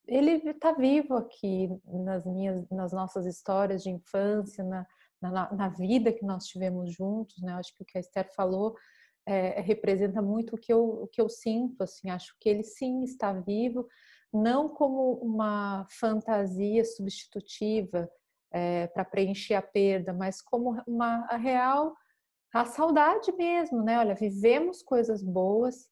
ele 0.08 0.50
está 0.50 0.72
vivo 0.74 1.16
aqui 1.16 1.70
nas 1.86 2.26
minhas, 2.26 2.70
nas 2.70 2.94
nossas 2.94 3.26
histórias 3.26 3.84
de 3.84 3.90
infância, 3.90 4.64
na, 4.64 4.86
na, 5.20 5.52
na, 5.52 5.70
vida 5.70 6.14
que 6.14 6.24
nós 6.24 6.46
tivemos 6.46 6.94
juntos, 6.94 7.42
né? 7.42 7.54
Acho 7.54 7.76
que 7.76 7.82
o 7.82 7.86
que 7.86 7.98
a 7.98 8.02
Esther 8.02 8.32
falou 8.36 8.76
é, 9.26 9.60
representa 9.60 10.22
muito 10.22 10.56
o 10.56 10.58
que 10.58 10.72
eu, 10.72 11.04
o 11.04 11.08
que 11.08 11.20
eu 11.20 11.28
sinto, 11.28 11.82
assim. 11.82 12.10
Acho 12.12 12.36
que 12.40 12.48
ele 12.48 12.64
sim 12.64 13.04
está 13.04 13.34
vivo, 13.34 13.88
não 14.32 14.70
como 14.70 15.14
uma 15.14 15.88
fantasia 15.90 16.86
substitutiva 16.86 18.08
é, 18.52 18.88
para 18.88 19.04
preencher 19.04 19.56
a 19.56 19.62
perda, 19.62 20.14
mas 20.14 20.42
como 20.42 20.80
uma 20.88 21.26
real 21.38 21.96
a 22.54 22.66
saudade 22.66 23.32
mesmo, 23.34 23.84
né? 23.84 24.00
Olha, 24.00 24.16
vivemos 24.16 24.82
coisas 24.82 25.22
boas, 25.22 25.90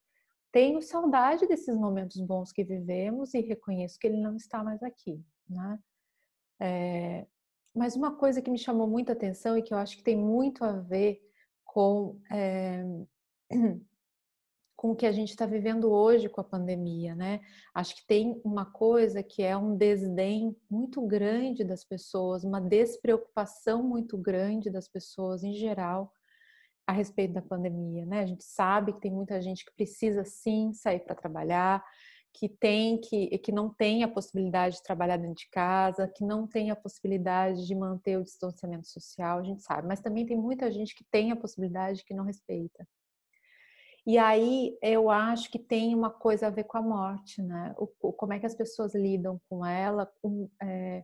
tenho 0.52 0.82
saudade 0.82 1.48
desses 1.48 1.76
momentos 1.76 2.20
bons 2.22 2.52
que 2.52 2.64
vivemos 2.64 3.34
e 3.34 3.42
reconheço 3.42 4.00
que 4.00 4.08
ele 4.08 4.22
não 4.22 4.36
está 4.36 4.64
mais 4.64 4.82
aqui, 4.82 5.22
né? 5.50 5.80
É, 6.60 7.28
mas 7.76 7.96
uma 7.96 8.16
coisa 8.16 8.42
que 8.42 8.50
me 8.50 8.58
chamou 8.58 8.88
muita 8.88 9.12
atenção 9.12 9.58
e 9.58 9.62
que 9.62 9.74
eu 9.74 9.78
acho 9.78 9.98
que 9.98 10.04
tem 10.04 10.16
muito 10.16 10.64
a 10.64 10.72
ver 10.72 11.22
com 11.66 12.18
é, 12.32 12.84
com 14.78 14.92
o 14.92 14.96
que 14.96 15.06
a 15.06 15.12
gente 15.12 15.30
está 15.30 15.46
vivendo 15.46 15.92
hoje 15.92 16.30
com 16.30 16.40
a 16.40 16.44
pandemia, 16.44 17.16
né? 17.16 17.42
Acho 17.74 17.96
que 17.96 18.06
tem 18.06 18.40
uma 18.44 18.66
coisa 18.66 19.24
que 19.24 19.42
é 19.44 19.58
um 19.58 19.76
desdém 19.76 20.56
muito 20.70 21.02
grande 21.02 21.64
das 21.64 21.84
pessoas, 21.84 22.44
uma 22.44 22.62
despreocupação 22.62 23.84
muito 23.84 24.18
grande 24.18 24.70
das 24.70 24.88
pessoas 24.88 25.44
em 25.44 25.54
geral 25.54 26.14
a 26.88 26.92
respeito 26.92 27.34
da 27.34 27.42
pandemia, 27.42 28.06
né? 28.06 28.22
A 28.22 28.26
gente 28.26 28.44
sabe 28.44 28.94
que 28.94 29.02
tem 29.02 29.12
muita 29.12 29.42
gente 29.42 29.66
que 29.66 29.74
precisa 29.74 30.24
sim 30.24 30.74
sair 30.74 31.00
para 31.00 31.16
trabalhar, 31.16 31.84
que 32.34 32.50
tem 32.50 33.00
que 33.00 33.38
que 33.40 33.52
não 33.52 33.70
tem 33.74 34.04
a 34.04 34.08
possibilidade 34.08 34.76
de 34.78 34.84
trabalhar 34.84 35.18
dentro 35.18 35.36
de 35.36 35.50
casa, 35.50 36.08
que 36.08 36.24
não 36.24 36.46
tem 36.48 36.70
a 36.70 36.76
possibilidade 36.76 37.66
de 37.66 37.74
manter 37.74 38.18
o 38.18 38.24
distanciamento 38.24 38.88
social, 38.88 39.40
a 39.40 39.44
gente 39.44 39.64
sabe, 39.64 39.88
mas 39.88 40.02
também 40.02 40.26
tem 40.26 40.38
muita 40.38 40.70
gente 40.72 40.94
que 40.94 41.04
tem 41.06 41.32
a 41.32 41.36
possibilidade 41.36 42.04
que 42.04 42.14
não 42.14 42.26
respeita. 42.26 42.86
E 44.06 44.18
aí 44.20 44.78
eu 44.82 45.10
acho 45.10 45.50
que 45.50 45.58
tem 45.58 45.96
uma 45.96 46.12
coisa 46.12 46.48
a 46.48 46.50
ver 46.52 46.66
com 46.66 46.78
a 46.78 46.82
morte, 46.82 47.42
né? 47.42 47.74
O, 47.78 47.88
como 48.14 48.34
é 48.34 48.40
que 48.40 48.46
as 48.46 48.54
pessoas 48.56 48.94
lidam 48.94 49.42
com 49.50 49.66
ela, 49.66 50.06
com, 50.22 50.48
é... 50.62 51.04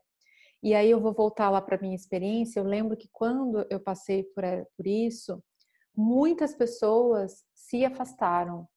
e 0.61 0.73
aí 0.75 0.89
eu 0.91 0.99
vou 1.01 1.13
voltar 1.13 1.49
lá 1.49 1.61
para 1.61 1.79
minha 1.79 1.95
experiência. 1.95 2.59
Eu 2.59 2.65
lembro 2.65 2.95
que 2.97 3.09
quando 3.11 3.65
eu 3.71 3.79
passei 3.79 4.23
por, 4.23 4.43
eh, 4.43 4.65
por 4.77 4.85
isso, 4.85 5.43
muitas 5.95 6.55
pessoas 6.55 7.45
se 7.53 7.85
afastaram. 7.85 8.67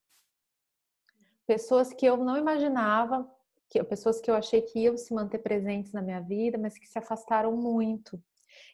Pessoas 1.46 1.92
que 1.92 2.06
eu 2.06 2.16
não 2.16 2.36
imaginava, 2.36 3.30
que, 3.68 3.82
pessoas 3.84 4.20
que 4.20 4.30
eu 4.30 4.34
achei 4.34 4.62
que 4.62 4.80
iam 4.80 4.96
se 4.96 5.12
manter 5.12 5.38
presentes 5.38 5.92
na 5.92 6.02
minha 6.02 6.20
vida, 6.20 6.58
mas 6.58 6.78
que 6.78 6.86
se 6.86 6.98
afastaram 6.98 7.56
muito. 7.56 8.22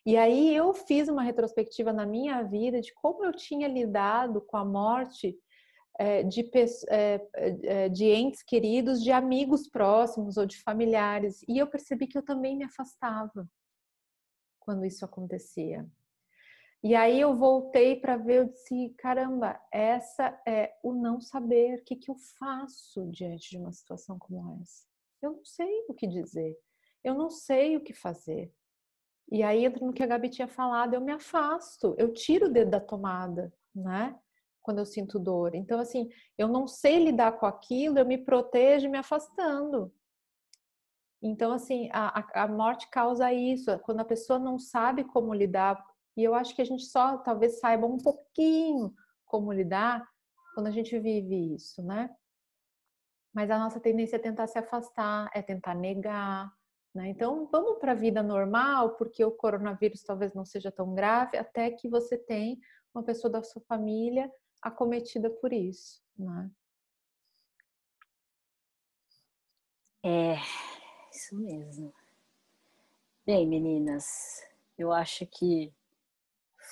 E 0.04 0.16
aí 0.16 0.54
eu 0.54 0.72
fiz 0.72 1.08
uma 1.08 1.22
retrospectiva 1.22 1.92
na 1.92 2.06
minha 2.06 2.42
vida 2.42 2.80
de 2.80 2.92
como 2.94 3.24
eu 3.24 3.32
tinha 3.32 3.68
lidado 3.68 4.40
com 4.40 4.56
a 4.56 4.64
morte 4.64 5.38
é, 5.98 6.22
de, 6.22 6.48
é, 6.88 7.28
é, 7.34 7.88
de 7.88 8.06
entes 8.06 8.42
queridos, 8.42 9.02
de 9.02 9.12
amigos 9.12 9.68
próximos 9.68 10.36
ou 10.36 10.46
de 10.46 10.58
familiares. 10.62 11.42
E 11.46 11.58
eu 11.58 11.66
percebi 11.66 12.06
que 12.06 12.16
eu 12.16 12.22
também 12.22 12.56
me 12.56 12.64
afastava 12.64 13.46
quando 14.58 14.84
isso 14.84 15.04
acontecia. 15.04 15.86
E 16.82 16.94
aí 16.94 17.20
eu 17.20 17.36
voltei 17.36 17.96
para 17.96 18.16
ver, 18.16 18.38
eu 18.38 18.44
disse, 18.46 18.94
caramba, 18.98 19.60
essa 19.70 20.40
é 20.46 20.74
o 20.82 20.94
não 20.94 21.20
saber, 21.20 21.78
o 21.78 21.84
que, 21.84 21.94
que 21.94 22.10
eu 22.10 22.16
faço 22.38 23.06
diante 23.10 23.50
de 23.50 23.58
uma 23.58 23.70
situação 23.70 24.18
como 24.18 24.58
essa? 24.62 24.86
Eu 25.20 25.32
não 25.32 25.44
sei 25.44 25.84
o 25.88 25.94
que 25.94 26.06
dizer, 26.06 26.56
eu 27.04 27.14
não 27.14 27.28
sei 27.28 27.76
o 27.76 27.82
que 27.82 27.92
fazer. 27.92 28.50
E 29.30 29.42
aí 29.42 29.64
entra 29.66 29.84
no 29.84 29.92
que 29.92 30.02
a 30.02 30.06
Gabi 30.06 30.30
tinha 30.30 30.48
falado, 30.48 30.94
eu 30.94 31.02
me 31.02 31.12
afasto, 31.12 31.94
eu 31.98 32.12
tiro 32.14 32.46
o 32.46 32.52
dedo 32.52 32.70
da 32.70 32.80
tomada, 32.80 33.52
né? 33.74 34.18
Quando 34.62 34.78
eu 34.78 34.86
sinto 34.86 35.18
dor. 35.18 35.54
Então, 35.54 35.78
assim, 35.78 36.08
eu 36.36 36.48
não 36.48 36.66
sei 36.66 37.04
lidar 37.04 37.32
com 37.32 37.46
aquilo, 37.46 37.98
eu 37.98 38.06
me 38.06 38.16
protejo 38.16 38.88
me 38.88 38.98
afastando. 38.98 39.92
Então, 41.22 41.52
assim, 41.52 41.90
a, 41.92 42.44
a 42.44 42.48
morte 42.48 42.88
causa 42.88 43.30
isso, 43.32 43.78
quando 43.80 44.00
a 44.00 44.04
pessoa 44.04 44.38
não 44.38 44.58
sabe 44.58 45.04
como 45.04 45.34
lidar, 45.34 45.89
e 46.16 46.24
eu 46.24 46.34
acho 46.34 46.54
que 46.54 46.62
a 46.62 46.64
gente 46.64 46.84
só 46.84 47.18
talvez 47.18 47.58
saiba 47.60 47.86
um 47.86 47.98
pouquinho 47.98 48.94
como 49.24 49.52
lidar 49.52 50.06
quando 50.54 50.66
a 50.66 50.70
gente 50.70 50.98
vive 50.98 51.54
isso, 51.54 51.82
né? 51.82 52.14
Mas 53.32 53.50
a 53.50 53.58
nossa 53.58 53.78
tendência 53.78 54.16
é 54.16 54.18
tentar 54.18 54.46
se 54.46 54.58
afastar, 54.58 55.30
é 55.32 55.40
tentar 55.40 55.74
negar, 55.74 56.52
né? 56.94 57.08
Então, 57.08 57.48
vamos 57.50 57.78
para 57.78 57.92
a 57.92 57.94
vida 57.94 58.22
normal, 58.22 58.96
porque 58.96 59.24
o 59.24 59.30
coronavírus 59.30 60.02
talvez 60.02 60.34
não 60.34 60.44
seja 60.44 60.72
tão 60.72 60.94
grave, 60.94 61.38
até 61.38 61.70
que 61.70 61.88
você 61.88 62.18
tem 62.18 62.60
uma 62.92 63.04
pessoa 63.04 63.30
da 63.30 63.42
sua 63.42 63.62
família 63.62 64.30
acometida 64.60 65.30
por 65.30 65.52
isso, 65.52 66.02
né? 66.18 66.50
É, 70.02 70.36
isso 71.12 71.36
mesmo. 71.36 71.94
Bem, 73.24 73.46
meninas, 73.46 74.42
eu 74.76 74.90
acho 74.90 75.26
que 75.26 75.72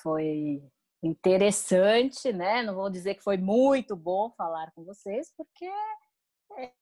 foi 0.03 0.63
interessante, 1.03 2.33
né? 2.33 2.63
Não 2.63 2.75
vou 2.75 2.91
dizer 2.91 3.15
que 3.15 3.23
foi 3.23 3.37
muito 3.37 3.95
bom 3.97 4.31
falar 4.31 4.73
com 4.73 4.85
vocês, 4.85 5.33
porque 5.37 5.71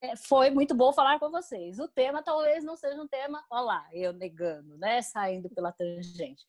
é, 0.03 0.17
foi 0.17 0.51
muito 0.51 0.75
bom 0.75 0.93
falar 0.93 1.19
com 1.19 1.31
vocês. 1.31 1.79
O 1.79 1.89
tema 1.89 2.23
talvez 2.23 2.65
não 2.65 2.77
seja 2.77 3.01
um 3.01 3.09
tema, 3.09 3.45
olha 3.51 3.63
lá, 3.63 3.89
eu 3.93 4.13
negando, 4.13 4.77
né? 4.79 5.03
Saindo 5.03 5.51
pela 5.51 5.73
tangente. 5.73 6.47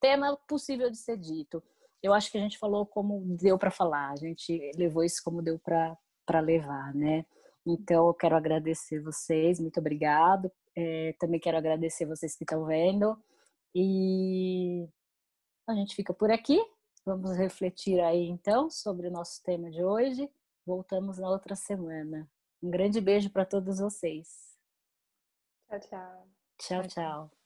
Tema 0.00 0.36
possível 0.48 0.90
de 0.90 0.96
ser 0.96 1.18
dito. 1.18 1.62
Eu 2.02 2.14
acho 2.14 2.30
que 2.30 2.38
a 2.38 2.40
gente 2.40 2.58
falou 2.58 2.86
como 2.86 3.20
deu 3.36 3.58
para 3.58 3.70
falar, 3.70 4.10
a 4.12 4.16
gente 4.16 4.70
levou 4.76 5.04
isso 5.04 5.20
como 5.22 5.42
deu 5.42 5.58
para 5.58 6.40
levar, 6.40 6.94
né? 6.94 7.26
Então, 7.66 8.06
eu 8.08 8.14
quero 8.14 8.34
agradecer 8.36 9.00
vocês, 9.00 9.60
muito 9.60 9.78
obrigado. 9.78 10.50
É, 10.74 11.14
também 11.18 11.38
quero 11.38 11.58
agradecer 11.58 12.06
vocês 12.06 12.34
que 12.34 12.44
estão 12.44 12.64
vendo. 12.64 13.16
E 13.74 14.88
a 15.66 15.74
gente 15.74 15.94
fica 15.94 16.12
por 16.12 16.30
aqui. 16.30 16.58
Vamos 17.04 17.36
refletir 17.36 18.00
aí 18.00 18.28
então 18.28 18.70
sobre 18.70 19.08
o 19.08 19.10
nosso 19.10 19.42
tema 19.42 19.70
de 19.70 19.82
hoje. 19.82 20.30
Voltamos 20.66 21.18
na 21.18 21.28
outra 21.28 21.56
semana. 21.56 22.28
Um 22.62 22.70
grande 22.70 23.00
beijo 23.00 23.30
para 23.30 23.46
todos 23.46 23.78
vocês. 23.78 24.56
Tchau, 25.68 25.80
tchau. 25.80 26.28
Tchau, 26.58 26.86
tchau. 26.86 27.39